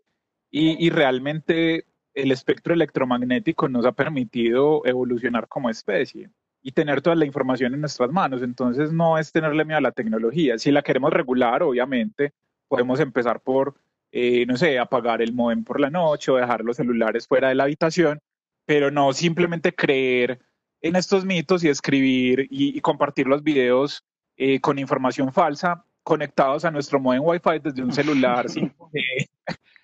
y, 0.49 0.89
realmente 0.89 1.85
el 2.13 2.31
espectro 2.31 2.73
electromagnético 2.73 3.69
nos 3.69 3.85
ha 3.85 3.91
permitido 3.91 4.81
evolucionar 4.85 5.47
como 5.47 5.69
especie 5.69 6.31
y 6.63 6.71
tener 6.71 7.01
toda 7.01 7.15
la 7.15 7.25
información 7.25 7.73
en 7.73 7.81
nuestras 7.81 8.11
manos. 8.11 8.41
Entonces 8.41 8.91
no 8.91 9.17
es 9.17 9.31
tenerle 9.31 9.65
miedo 9.65 9.77
a 9.77 9.81
la 9.81 9.91
tecnología. 9.91 10.57
Si 10.57 10.71
la 10.71 10.81
queremos 10.81 11.13
regular, 11.13 11.61
obviamente, 11.61 12.33
podemos 12.67 12.99
empezar 12.99 13.41
por, 13.41 13.75
eh, 14.11 14.45
no 14.47 14.57
sé, 14.57 14.79
apagar 14.79 15.21
el 15.21 15.33
modem 15.33 15.63
por 15.63 15.79
la 15.79 15.91
noche 15.91 16.31
o 16.31 16.37
dejar 16.37 16.63
los 16.63 16.77
celulares 16.77 17.27
fuera 17.27 17.49
de 17.49 17.55
la 17.55 17.65
habitación, 17.65 18.19
pero 18.65 18.89
no 18.89 19.13
simplemente 19.13 19.75
creer 19.75 20.39
en 20.81 20.95
estos 20.95 21.25
mitos 21.25 21.63
y 21.63 21.69
escribir 21.69 22.47
y, 22.49 22.79
compartir 22.81 23.27
los 23.27 23.43
videos 23.43 24.03
eh, 24.37 24.59
con 24.59 24.79
información 24.79 25.33
falsa 25.33 25.86
conectados 26.07 26.63
a 26.63 26.71
nuestro 26.71 27.01
modem 27.01 27.21
Wi-Fi 27.21 27.59
desde 27.61 27.83
un 27.83 27.91
celular 27.91 28.45
5G, 28.47 29.27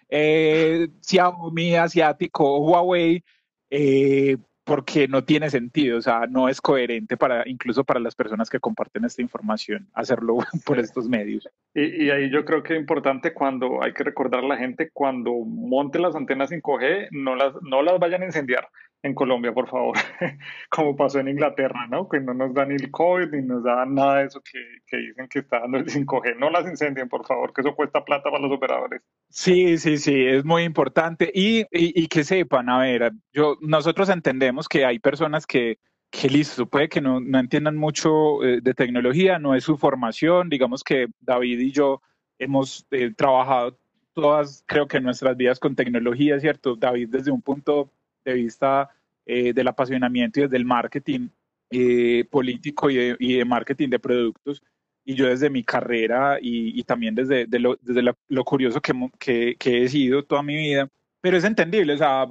eh, 0.08 0.88
Xiaomi 1.02 1.76
asiático 1.76 2.60
Huawei, 2.60 3.22
eh, 3.70 4.38
porque 4.64 5.10
no 5.10 5.26
tiene 5.26 5.50
sentido, 5.50 5.98
o 5.98 6.02
sea, 6.02 6.26
no 6.30 6.48
es 6.48 6.62
coherente 6.62 7.18
para 7.18 7.44
incluso 7.46 7.84
para 7.84 8.00
las 8.00 8.16
personas 8.16 8.50
que 8.50 8.62
comparten 8.62 9.04
esta 9.04 9.22
información 9.22 9.90
hacerlo 9.94 10.38
por 10.66 10.80
estos 10.80 11.10
medios. 11.10 11.46
Y, 11.76 12.06
y, 12.06 12.10
ahí 12.10 12.32
yo 12.32 12.46
creo 12.46 12.64
que 12.64 12.76
es 12.76 12.80
importante 12.80 13.34
cuando 13.34 13.84
hay 13.84 13.92
que 13.92 14.06
recordar 14.06 14.46
a 14.46 14.48
la 14.48 14.56
gente 14.56 14.92
cuando 14.94 15.34
monte 15.34 16.00
las 16.00 16.16
antenas 16.16 16.52
5G 16.52 17.10
no 17.12 17.36
las 17.36 17.54
no 17.64 17.82
las 17.82 18.00
vayan 18.00 18.22
a 18.22 18.26
incendiar 18.28 18.70
en 19.04 19.14
Colombia, 19.14 19.54
por 19.54 19.70
favor, 19.70 19.98
como 20.70 20.96
pasó 20.96 21.20
en 21.20 21.28
Inglaterra, 21.28 21.88
¿no? 21.90 22.08
Que 22.08 22.22
no 22.22 22.34
nos 22.34 22.54
dan 22.54 22.72
el 22.72 22.90
COVID 22.90 23.32
ni 23.34 23.46
nos 23.46 23.64
dan 23.64 23.94
nada 23.94 24.20
de 24.20 24.26
eso 24.28 24.42
que, 24.42 24.60
que, 24.88 24.98
dicen 24.98 25.28
que 25.28 25.40
está 25.40 25.60
dando 25.60 25.78
el 25.78 25.86
5G. 25.86 26.38
No 26.40 26.50
las 26.50 26.66
incendien, 26.66 27.10
por 27.10 27.28
favor, 27.28 27.52
que 27.52 27.62
eso 27.62 27.76
cuesta 27.76 28.06
plata 28.06 28.32
para 28.32 28.42
los 28.42 28.52
operadores. 28.52 29.02
Sí, 29.30 29.78
sí, 29.78 29.98
sí, 29.98 30.26
es 30.26 30.46
muy 30.46 30.64
importante. 30.64 31.30
Y, 31.34 31.66
y, 31.70 32.08
que 32.08 32.24
sepan, 32.24 32.70
a 32.70 32.80
ver, 32.80 33.12
yo, 33.34 33.58
nosotros 33.60 34.08
entendemos 34.08 34.70
que 34.70 34.86
hay 34.86 35.00
personas 35.00 35.46
que, 35.46 35.80
que 36.10 36.30
listo, 36.30 36.66
puede 36.66 36.88
que 36.88 37.02
no, 37.02 37.20
no 37.20 37.40
entiendan 37.40 37.76
mucho 37.76 38.42
eh, 38.42 38.62
de 38.62 38.74
tecnología, 38.74 39.38
no 39.38 39.54
es 39.54 39.66
su 39.66 39.78
formación, 39.78 40.48
digamos 40.48 40.82
que 40.82 41.08
David 41.20 41.60
y 41.60 41.72
yo 41.72 42.02
hemos 42.40 42.88
eh, 42.92 43.12
trabajado 43.14 43.78
todas, 44.14 44.64
creo 44.66 44.88
que 44.88 45.02
nuestras 45.02 45.36
vidas 45.36 45.60
con 45.60 45.76
tecnología, 45.76 46.40
¿cierto? 46.40 46.76
David 46.78 47.10
desde 47.10 47.32
un 47.32 47.42
punto 47.42 47.92
de 48.24 48.34
vista 48.34 48.90
eh, 49.26 49.54
del 49.54 49.68
apasionamiento 49.68 50.40
y 50.40 50.44
desde 50.44 50.58
el 50.58 50.66
marketing, 50.66 51.30
eh, 51.70 52.26
político 52.30 52.90
y 52.90 53.36
de, 53.36 53.46
marketing 53.46 53.90
de 53.90 54.00
productos. 54.00 54.62
Y 55.06 55.16
yo 55.16 55.28
desde 55.28 55.50
mi 55.50 55.64
carrera 55.64 56.38
y, 56.42 56.82
también 56.84 57.16
desde, 57.16 57.46
de 57.46 57.60
lo, 57.60 57.78
desde 57.82 58.02
lo, 58.02 58.44
curioso 58.46 58.80
que, 58.82 59.58
he 59.60 59.90
sido 59.90 60.24
toda 60.24 60.44
mi 60.44 60.56
vida, 60.56 60.88
pero 61.20 61.38
es 61.38 61.44
entendible, 61.44 61.94
o 61.94 61.98
sea, 61.98 62.28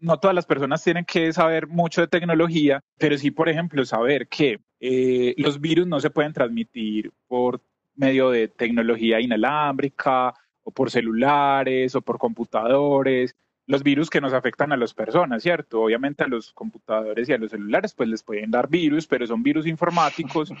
no 0.00 0.18
todas 0.18 0.34
las 0.34 0.46
personas 0.46 0.82
tienen 0.82 1.04
que 1.04 1.32
saber 1.32 1.66
mucho 1.66 2.00
de 2.00 2.06
tecnología, 2.06 2.80
pero 2.98 3.18
sí, 3.18 3.30
por 3.30 3.48
ejemplo, 3.48 3.84
saber 3.84 4.26
que 4.28 4.60
eh, 4.80 5.34
los 5.38 5.60
virus 5.60 5.86
no 5.86 6.00
se 6.00 6.10
pueden 6.10 6.32
transmitir 6.32 7.10
por 7.26 7.60
medio 7.96 8.30
de 8.30 8.48
tecnología 8.48 9.20
inalámbrica 9.20 10.34
o 10.62 10.70
por 10.70 10.90
celulares 10.90 11.94
o 11.94 12.02
por 12.02 12.18
computadores. 12.18 13.34
Los 13.66 13.82
virus 13.82 14.10
que 14.10 14.20
nos 14.20 14.32
afectan 14.32 14.72
a 14.72 14.76
las 14.76 14.92
personas, 14.92 15.42
¿cierto? 15.42 15.82
Obviamente 15.82 16.24
a 16.24 16.28
los 16.28 16.52
computadores 16.52 17.28
y 17.28 17.32
a 17.32 17.38
los 17.38 17.50
celulares 17.50 17.94
pues 17.94 18.08
les 18.08 18.22
pueden 18.22 18.50
dar 18.50 18.68
virus, 18.68 19.06
pero 19.06 19.26
son 19.26 19.42
virus 19.42 19.66
informáticos 19.66 20.52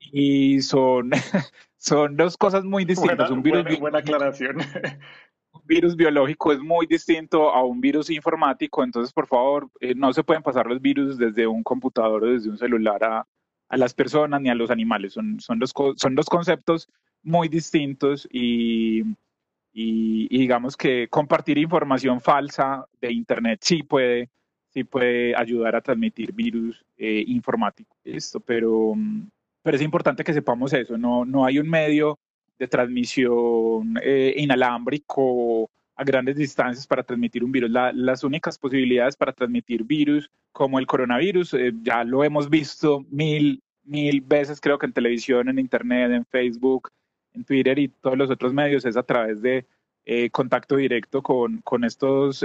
y 0.00 0.60
son, 0.60 1.10
son 1.76 2.16
dos 2.16 2.36
cosas 2.36 2.64
muy 2.64 2.84
distintas. 2.84 3.30
un 3.30 3.42
virus 3.42 3.62
buena, 3.64 3.78
buena 3.78 3.98
aclaración. 3.98 4.56
un 5.52 5.62
virus 5.66 5.94
biológico 5.94 6.52
es 6.52 6.60
muy 6.60 6.86
distinto 6.86 7.50
a 7.50 7.62
un 7.62 7.80
virus 7.80 8.10
informático, 8.10 8.82
entonces 8.82 9.12
por 9.12 9.26
favor 9.26 9.70
eh, 9.80 9.94
no 9.94 10.12
se 10.12 10.24
pueden 10.24 10.42
pasar 10.42 10.66
los 10.66 10.80
virus 10.80 11.18
desde 11.18 11.46
un 11.46 11.62
computador 11.62 12.24
o 12.24 12.32
desde 12.32 12.50
un 12.50 12.58
celular 12.58 13.04
a, 13.04 13.26
a 13.68 13.76
las 13.76 13.94
personas 13.94 14.40
ni 14.40 14.50
a 14.50 14.54
los 14.54 14.70
animales, 14.70 15.12
son, 15.12 15.40
son, 15.40 15.58
dos, 15.58 15.72
son 15.96 16.14
dos 16.14 16.26
conceptos 16.26 16.88
muy 17.22 17.48
distintos 17.48 18.28
y, 18.30 19.02
y, 19.72 20.28
digamos 20.38 20.76
que 20.76 21.08
compartir 21.08 21.58
información 21.58 22.20
falsa 22.20 22.86
de 23.00 23.12
Internet 23.12 23.60
sí 23.62 23.82
puede, 23.82 24.30
sí 24.68 24.84
puede 24.84 25.34
ayudar 25.34 25.76
a 25.76 25.80
transmitir 25.80 26.32
virus 26.32 26.84
eh, 26.96 27.24
informáticos, 27.26 27.96
esto, 28.04 28.40
pero, 28.40 28.94
pero 29.62 29.76
es 29.76 29.82
importante 29.82 30.24
que 30.24 30.34
sepamos 30.34 30.72
eso, 30.72 30.98
no, 30.98 31.24
no 31.24 31.44
hay 31.44 31.58
un 31.58 31.68
medio 31.68 32.18
de 32.58 32.68
transmisión 32.68 33.98
eh, 34.02 34.34
inalámbrico 34.36 35.70
a 35.96 36.04
grandes 36.04 36.36
distancias 36.36 36.86
para 36.86 37.02
transmitir 37.02 37.44
un 37.44 37.52
virus. 37.52 37.70
las 37.70 38.24
únicas 38.24 38.58
posibilidades 38.58 39.16
para 39.16 39.32
transmitir 39.32 39.84
virus 39.84 40.30
como 40.52 40.78
el 40.78 40.86
coronavirus, 40.86 41.54
eh, 41.54 41.72
ya 41.82 42.04
lo 42.04 42.24
hemos 42.24 42.48
visto 42.48 43.04
mil, 43.10 43.62
mil 43.84 44.20
veces 44.20 44.60
creo 44.60 44.78
que 44.78 44.86
en 44.86 44.92
televisión, 44.92 45.48
en 45.48 45.58
internet, 45.58 46.12
en 46.12 46.24
Facebook, 46.26 46.90
en 47.34 47.44
Twitter 47.44 47.78
y 47.78 47.88
todos 47.88 48.16
los 48.16 48.30
otros 48.30 48.52
medios, 48.52 48.84
es 48.84 48.96
a 48.96 49.02
través 49.02 49.42
de 49.42 49.66
eh, 50.04 50.30
contacto 50.30 50.76
directo 50.76 51.22
con, 51.22 51.58
con 51.62 51.84
estos 51.84 52.44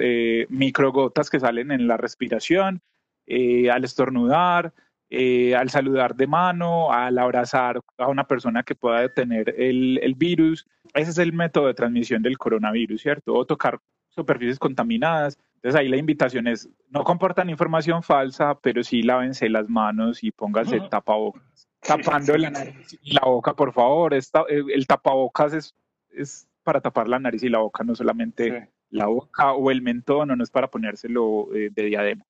microgotas 0.50 1.30
que 1.30 1.40
salen 1.40 1.72
en 1.72 1.88
la 1.88 1.98
respiración, 1.98 2.82
al 3.28 3.84
estornudar, 3.84 4.74
eh, 5.10 5.56
al 5.56 5.70
saludar 5.70 6.16
de 6.16 6.28
mano, 6.28 6.92
al 6.92 7.18
abrazar 7.18 7.80
a 7.98 8.08
una 8.08 8.26
persona 8.26 8.64
que 8.64 8.76
pueda 8.76 9.08
tener 9.08 9.56
el, 9.58 10.00
el, 10.04 10.16
virus. 10.16 10.68
Ese 10.94 11.12
es 11.12 11.18
el 11.18 11.32
método 11.32 11.68
de 11.68 11.74
transmisión 11.74 12.22
del 12.22 12.38
coronavirus, 12.38 13.02
¿cierto? 13.02 13.34
O 13.34 13.46
tocar 13.46 13.80
superficies 14.10 14.60
contaminadas. 14.60 15.40
Entonces 15.56 15.80
ahí 15.80 15.88
la 15.88 15.96
invitación 15.96 16.48
es, 16.48 16.70
no 16.90 17.06
compartan 17.06 17.50
información 17.50 18.04
falsa, 18.04 18.56
pero 18.60 18.84
sí 18.84 19.02
lávense 19.02 19.48
las 19.48 19.70
manos 19.70 20.26
y 20.26 20.32
pónganse 20.32 20.82
tapabocas. 20.90 21.67
Tapando 21.82 22.38
la 22.38 22.50
nariz 22.50 23.00
y 23.02 23.14
la 23.14 23.22
boca, 23.26 23.54
por 23.54 23.74
favor. 23.74 24.14
Esta, 24.14 24.44
el, 24.50 24.88
tapabocas 24.88 25.54
es, 25.54 25.76
es 26.12 26.48
para 26.64 26.82
tapar 26.82 27.08
la 27.08 27.20
nariz 27.20 27.44
y 27.44 27.50
la 27.50 27.60
boca, 27.60 27.84
no 27.84 27.96
solamente 27.96 28.70
la 28.90 29.06
boca 29.08 29.54
o 29.54 29.72
el 29.72 29.82
mentón, 29.82 30.32
o 30.32 30.36
no 30.36 30.44
es 30.44 30.52
para 30.52 30.68
ponérselo 30.70 31.54
eh, 31.56 31.70
de 31.72 31.84
diadema. 31.84 32.26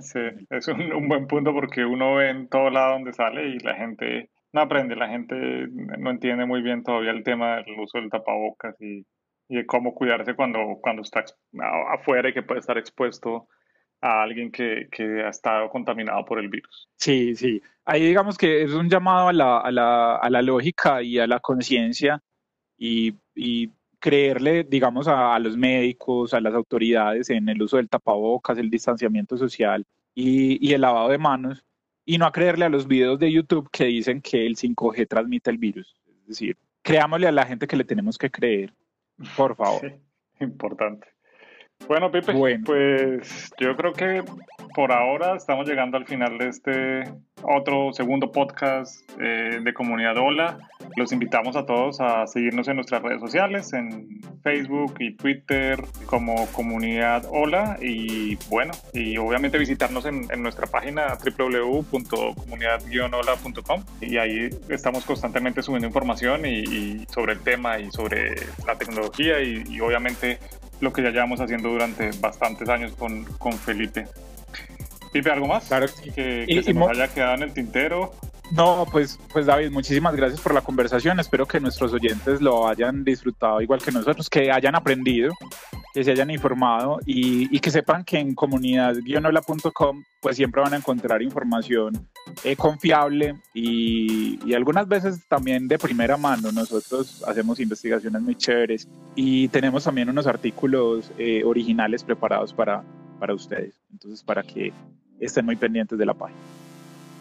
Sí, 0.00 0.20
es 0.48 0.68
un, 0.68 1.08
buen 1.08 1.26
punto 1.26 1.52
porque 1.52 1.84
uno 1.84 2.16
ve 2.16 2.30
en 2.30 2.48
todo 2.48 2.70
lado 2.70 2.94
donde 2.94 3.12
sale 3.12 3.48
y 3.48 3.58
la 3.58 3.74
gente 3.74 4.30
no 4.52 4.62
aprende, 4.62 4.96
la 4.96 5.08
gente 5.08 5.34
no 5.36 6.10
entiende 6.10 6.46
muy 6.46 6.62
bien 6.62 6.82
todavía 6.82 7.10
el 7.10 7.22
tema 7.22 7.56
del 7.56 7.78
uso 7.78 7.98
del 7.98 8.08
tapabocas 8.08 8.74
y, 8.80 9.04
y 9.48 9.56
de 9.56 9.66
cómo 9.66 9.94
cuidarse 9.94 10.34
cuando, 10.34 10.78
cuando 10.80 11.02
está 11.02 11.24
afuera 11.90 12.30
y 12.30 12.32
que 12.32 12.42
puede 12.42 12.60
estar 12.60 12.78
expuesto 12.78 13.48
a 14.02 14.22
alguien 14.22 14.50
que, 14.50 14.88
que, 14.90 15.22
ha 15.22 15.30
estado 15.30 15.70
contaminado 15.70 16.24
por 16.24 16.38
el 16.38 16.48
virus. 16.48 16.88
Sí, 16.96 17.34
sí. 17.34 17.62
Ahí 17.84 18.04
digamos 18.04 18.36
que 18.36 18.62
es 18.62 18.72
un 18.72 18.90
llamado 18.90 19.28
a 19.28 19.32
la, 19.32 19.58
a 19.58 19.70
la, 19.70 20.16
a 20.16 20.28
la 20.28 20.42
lógica 20.42 21.02
y 21.02 21.18
a 21.18 21.26
la 21.26 21.40
conciencia 21.40 22.20
y, 22.76 23.14
y, 23.34 23.70
creerle, 24.02 24.64
digamos, 24.64 25.06
a, 25.06 25.38
los 25.38 25.56
médicos, 25.56 26.34
a 26.34 26.40
las 26.40 26.52
autoridades 26.54 27.30
en 27.30 27.48
el 27.48 27.62
uso 27.62 27.76
del 27.76 27.88
tapabocas, 27.88 28.58
el 28.58 28.68
distanciamiento 28.68 29.36
social 29.36 29.86
y, 30.12 30.72
el 30.74 30.80
lavado 30.80 31.08
de 31.08 31.18
manos, 31.18 31.64
y 32.04 32.18
no 32.18 32.26
a 32.26 32.32
creerle 32.32 32.64
a 32.64 32.68
los 32.68 32.88
videos 32.88 33.20
de 33.20 33.30
YouTube 33.30 33.70
que 33.70 33.84
dicen 33.84 34.20
que 34.20 34.44
el 34.44 34.56
5G 34.56 35.06
transmite 35.06 35.50
el 35.50 35.58
virus. 35.58 35.94
Es 36.04 36.26
decir, 36.26 36.56
creámosle 36.82 37.28
a 37.28 37.32
la 37.32 37.46
gente 37.46 37.68
que 37.68 37.76
le 37.76 37.84
tenemos 37.84 38.18
que 38.18 38.28
creer, 38.28 38.74
por 39.36 39.54
favor. 39.54 40.00
importante. 40.40 41.06
Bueno, 41.88 42.10
Pipe, 42.10 42.32
pues 42.64 43.52
yo 43.58 43.76
creo 43.76 43.92
que 43.92 44.24
por 44.74 44.90
ahora 44.92 45.36
estamos 45.36 45.68
llegando 45.68 45.98
al 45.98 46.06
final 46.06 46.38
de 46.38 46.48
este 46.48 47.04
otro 47.42 47.92
segundo 47.92 48.32
podcast 48.32 49.02
eh, 49.20 49.60
de 49.62 49.74
Comunidad 49.74 50.16
Hola. 50.16 50.58
Los 50.96 51.12
invitamos 51.12 51.54
a 51.56 51.66
todos 51.66 52.00
a 52.00 52.26
seguirnos 52.26 52.66
en 52.68 52.76
nuestras 52.76 53.02
redes 53.02 53.20
sociales, 53.20 53.70
en 53.72 54.20
Facebook 54.42 54.94
y 55.00 55.16
Twitter 55.16 55.82
como 56.06 56.46
Comunidad 56.52 57.24
Hola. 57.30 57.76
Y 57.80 58.36
bueno, 58.48 58.72
y 58.92 59.16
obviamente 59.18 59.58
visitarnos 59.58 60.06
en, 60.06 60.28
nuestra 60.42 60.66
página 60.66 61.16
www.comunidad-hola.com 61.38 63.84
y 64.00 64.16
ahí 64.18 64.50
estamos 64.68 65.04
constantemente 65.04 65.62
subiendo 65.62 65.86
información 65.88 66.46
y, 66.46 67.04
sobre 67.08 67.32
el 67.34 67.40
tema 67.40 67.78
y 67.78 67.90
sobre 67.90 68.34
la 68.66 68.76
tecnología 68.76 69.42
y, 69.42 69.62
y 69.68 69.80
obviamente 69.80 70.38
lo 70.82 70.92
que 70.92 71.02
ya 71.02 71.10
llevamos 71.10 71.40
haciendo 71.40 71.70
durante 71.70 72.10
bastantes 72.20 72.68
años 72.68 72.92
con, 72.98 73.24
con 73.38 73.52
Felipe. 73.52 74.06
Pipe, 75.12 75.30
¿algo 75.30 75.46
más? 75.46 75.66
Claro. 75.66 75.86
Que, 76.14 76.44
que 76.46 76.62
se 76.62 76.74
nos 76.74 76.90
haya 76.90 77.08
quedado 77.08 77.34
en 77.34 77.42
el 77.44 77.54
tintero. 77.54 78.12
No, 78.50 78.86
pues, 78.90 79.18
pues 79.32 79.46
David, 79.46 79.70
muchísimas 79.70 80.14
gracias 80.16 80.40
por 80.40 80.52
la 80.52 80.60
conversación. 80.60 81.20
Espero 81.20 81.46
que 81.46 81.60
nuestros 81.60 81.92
oyentes 81.92 82.40
lo 82.42 82.68
hayan 82.68 83.04
disfrutado 83.04 83.62
igual 83.62 83.80
que 83.80 83.92
nosotros, 83.92 84.28
que 84.28 84.50
hayan 84.50 84.74
aprendido, 84.74 85.32
que 85.92 86.04
se 86.04 86.10
hayan 86.10 86.30
informado 86.30 86.98
y, 87.04 87.58
que 87.60 87.70
sepan 87.70 88.04
que 88.04 88.18
en 88.18 88.34
comunidad-hola.com 88.34 90.02
pues 90.20 90.36
siempre 90.36 90.62
van 90.62 90.72
a 90.72 90.76
encontrar 90.76 91.22
información 91.22 92.08
eh, 92.44 92.56
confiable 92.56 93.36
y, 93.54 94.52
algunas 94.54 94.86
veces 94.86 95.26
también 95.28 95.66
de 95.68 95.78
primera 95.78 96.16
mano. 96.16 96.52
Nosotros 96.52 97.24
hacemos 97.26 97.58
investigaciones 97.58 98.22
muy 98.22 98.34
chéveres 98.34 98.88
y 99.14 99.48
tenemos 99.48 99.84
también 99.84 100.08
unos 100.08 100.26
artículos 100.26 101.10
eh, 101.18 101.42
originales 101.44 102.04
preparados 102.04 102.52
para, 102.52 102.84
para 103.18 103.34
ustedes. 103.34 103.80
Entonces, 103.90 104.22
para 104.22 104.42
que 104.42 104.72
estén 105.20 105.44
muy 105.44 105.56
pendientes 105.56 105.98
de 105.98 106.06
la 106.06 106.14
página. 106.14 106.38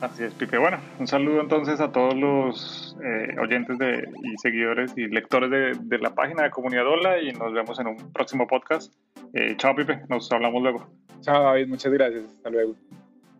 Así 0.01 0.23
es, 0.23 0.33
Pipe. 0.33 0.57
Bueno, 0.57 0.79
un 0.99 1.07
saludo 1.07 1.41
entonces 1.41 1.79
a 1.79 1.91
todos 1.91 2.15
los 2.15 2.97
eh, 3.03 3.35
oyentes 3.39 3.77
de, 3.77 4.09
y 4.23 4.37
seguidores 4.37 4.97
y 4.97 5.05
lectores 5.07 5.51
de, 5.51 5.77
de, 5.79 5.99
la 5.99 6.15
página 6.15 6.43
de 6.43 6.49
Comunidad 6.49 6.87
Ola 6.87 7.21
y 7.21 7.31
nos 7.33 7.53
vemos 7.53 7.79
en 7.79 7.87
un 7.87 8.11
próximo 8.11 8.47
podcast. 8.47 8.91
Eh, 9.33 9.55
chao, 9.57 9.75
Pipe. 9.75 10.01
Nos 10.09 10.31
hablamos 10.31 10.63
luego. 10.63 10.87
Chao, 11.21 11.43
David. 11.43 11.67
Muchas 11.67 11.93
gracias. 11.93 12.23
Hasta 12.25 12.49
luego. 12.49 12.75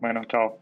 Bueno, 0.00 0.24
chao. 0.26 0.58